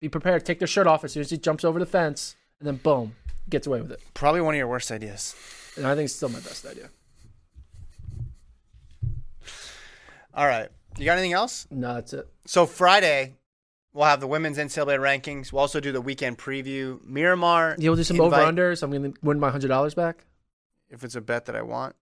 [0.03, 0.44] Be prepared.
[0.44, 3.14] Take their shirt off as soon as he jumps over the fence, and then boom,
[3.48, 4.00] gets away with it.
[4.14, 5.36] Probably one of your worst ideas.
[5.76, 6.90] And I think it's still my best idea.
[10.34, 10.68] All right.
[10.98, 11.68] You got anything else?
[11.70, 12.26] No, that's it.
[12.46, 13.34] So Friday,
[13.92, 15.53] we'll have the women's NCAA rankings.
[15.53, 17.00] We'll also do the weekend preview.
[17.05, 17.76] Miramar.
[17.78, 18.82] Yeah, we'll do some over unders.
[18.82, 20.24] I'm going to win my hundred dollars back.
[20.90, 21.94] If it's a bet that I want.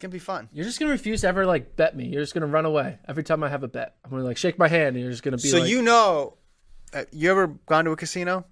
[0.00, 0.48] It's gonna be fun.
[0.50, 2.06] You're just gonna refuse to ever like bet me.
[2.06, 3.96] You're just gonna run away every time I have a bet.
[4.02, 6.38] I'm gonna like shake my hand, and you're just gonna be So like, you know,
[6.94, 8.46] uh, you ever gone to a casino?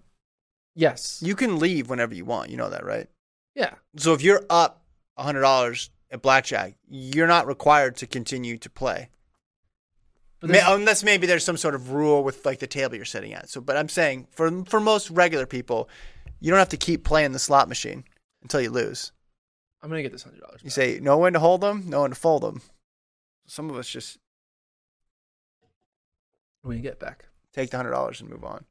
[0.75, 2.51] yes, You can leave whenever you want.
[2.51, 3.09] You know that, right?
[3.55, 4.85] yeah, So if you're up
[5.17, 9.09] hundred dollars at blackjack, you're not required to continue to play.
[10.41, 13.07] But Ma- there's- unless maybe there's some sort of rule with like the table you're
[13.07, 13.49] sitting at.
[13.49, 15.89] So, but I'm saying for for most regular people,
[16.41, 18.05] you don't have to keep playing the slot machine
[18.43, 19.13] until you lose.
[19.83, 20.61] I'm gonna get this hundred dollars.
[20.63, 22.63] You say know when to hold them, know when to fold them.
[23.47, 24.19] Some of us just
[26.63, 27.27] when you get back.
[27.53, 28.65] take the hundred dollars and move on.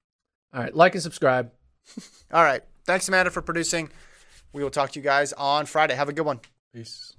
[0.54, 1.52] All right, like and subscribe.
[2.32, 2.62] All right.
[2.86, 3.90] Thanks, Amanda, for producing.
[4.54, 5.94] We will talk to you guys on Friday.
[5.96, 6.40] Have a good one.
[6.74, 7.17] Peace.